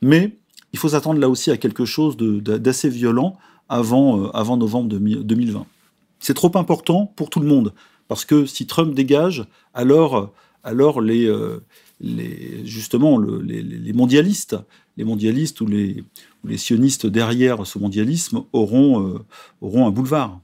Mais 0.01 0.35
il 0.73 0.79
faut 0.79 0.89
s'attendre 0.89 1.19
là 1.19 1.29
aussi 1.29 1.51
à 1.51 1.57
quelque 1.57 1.85
chose 1.85 2.17
d'assez 2.17 2.89
violent 2.89 3.37
avant, 3.69 4.19
euh, 4.19 4.29
avant 4.35 4.57
novembre 4.57 4.89
2020. 4.89 5.65
C'est 6.19 6.33
trop 6.33 6.51
important 6.55 7.11
pour 7.15 7.29
tout 7.29 7.39
le 7.39 7.47
monde, 7.47 7.73
parce 8.07 8.25
que 8.25 8.45
si 8.45 8.67
Trump 8.67 8.93
dégage, 8.93 9.45
alors, 9.73 10.33
alors 10.63 11.01
les 11.01 11.29
les, 12.01 12.65
justement 12.65 13.19
les, 13.19 13.93
mondialistes, 13.93 14.55
les 14.97 15.03
mondialistes 15.03 15.61
ou 15.61 15.65
les, 15.65 16.03
les, 16.45 16.57
sionistes 16.57 17.05
derrière 17.05 17.65
ce 17.65 17.77
mondialisme 17.77 18.43
auront, 18.53 19.05
euh, 19.05 19.19
auront 19.61 19.87
un 19.87 19.91
boulevard. 19.91 20.39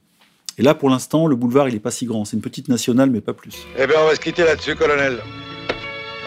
Et 0.57 0.63
là, 0.63 0.73
pour 0.73 0.89
l'instant, 0.89 1.27
le 1.27 1.35
boulevard, 1.35 1.67
il 1.67 1.73
n'est 1.73 1.79
pas 1.79 1.91
si 1.91 2.05
grand. 2.05 2.23
C'est 2.25 2.37
une 2.37 2.41
petite 2.41 2.69
nationale, 2.69 3.09
mais 3.09 3.21
pas 3.21 3.33
plus. 3.33 3.55
Eh 3.77 3.87
bien, 3.87 3.97
on 4.01 4.07
va 4.07 4.15
se 4.15 4.21
quitter 4.21 4.43
là-dessus, 4.43 4.75
colonel. 4.75 5.19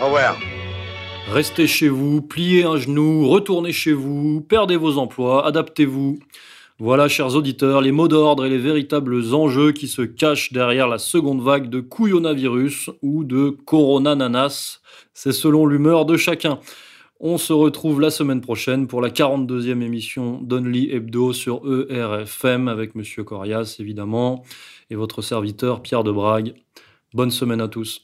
Au 0.02 0.06
revoir. 0.06 0.38
Restez 1.30 1.66
chez 1.66 1.88
vous, 1.88 2.22
pliez 2.22 2.64
un 2.64 2.78
genou, 2.78 3.28
retournez 3.28 3.72
chez 3.72 3.92
vous, 3.92 4.40
perdez 4.40 4.76
vos 4.76 4.96
emplois, 4.96 5.46
adaptez-vous. 5.46 6.18
Voilà, 6.80 7.08
chers 7.08 7.34
auditeurs, 7.34 7.80
les 7.80 7.90
mots 7.90 8.06
d'ordre 8.06 8.46
et 8.46 8.48
les 8.48 8.58
véritables 8.58 9.34
enjeux 9.34 9.72
qui 9.72 9.88
se 9.88 10.02
cachent 10.02 10.52
derrière 10.52 10.86
la 10.86 10.98
seconde 10.98 11.42
vague 11.42 11.68
de 11.68 11.80
couillonavirus 11.80 12.90
ou 13.02 13.24
de 13.24 13.50
coronananas. 13.50 14.80
C'est 15.12 15.32
selon 15.32 15.66
l'humeur 15.66 16.06
de 16.06 16.16
chacun. 16.16 16.60
On 17.18 17.36
se 17.36 17.52
retrouve 17.52 18.00
la 18.00 18.10
semaine 18.10 18.40
prochaine 18.40 18.86
pour 18.86 19.00
la 19.00 19.10
42e 19.10 19.82
émission 19.82 20.40
d'Only 20.40 20.92
Hebdo 20.92 21.32
sur 21.32 21.62
ERFM 21.90 22.68
avec 22.68 22.94
Monsieur 22.94 23.24
Corias, 23.24 23.74
évidemment, 23.80 24.44
et 24.88 24.94
votre 24.94 25.20
serviteur 25.20 25.82
Pierre 25.82 26.04
de 26.04 26.12
Brague. 26.12 26.54
Bonne 27.12 27.32
semaine 27.32 27.60
à 27.60 27.66
tous. 27.66 28.00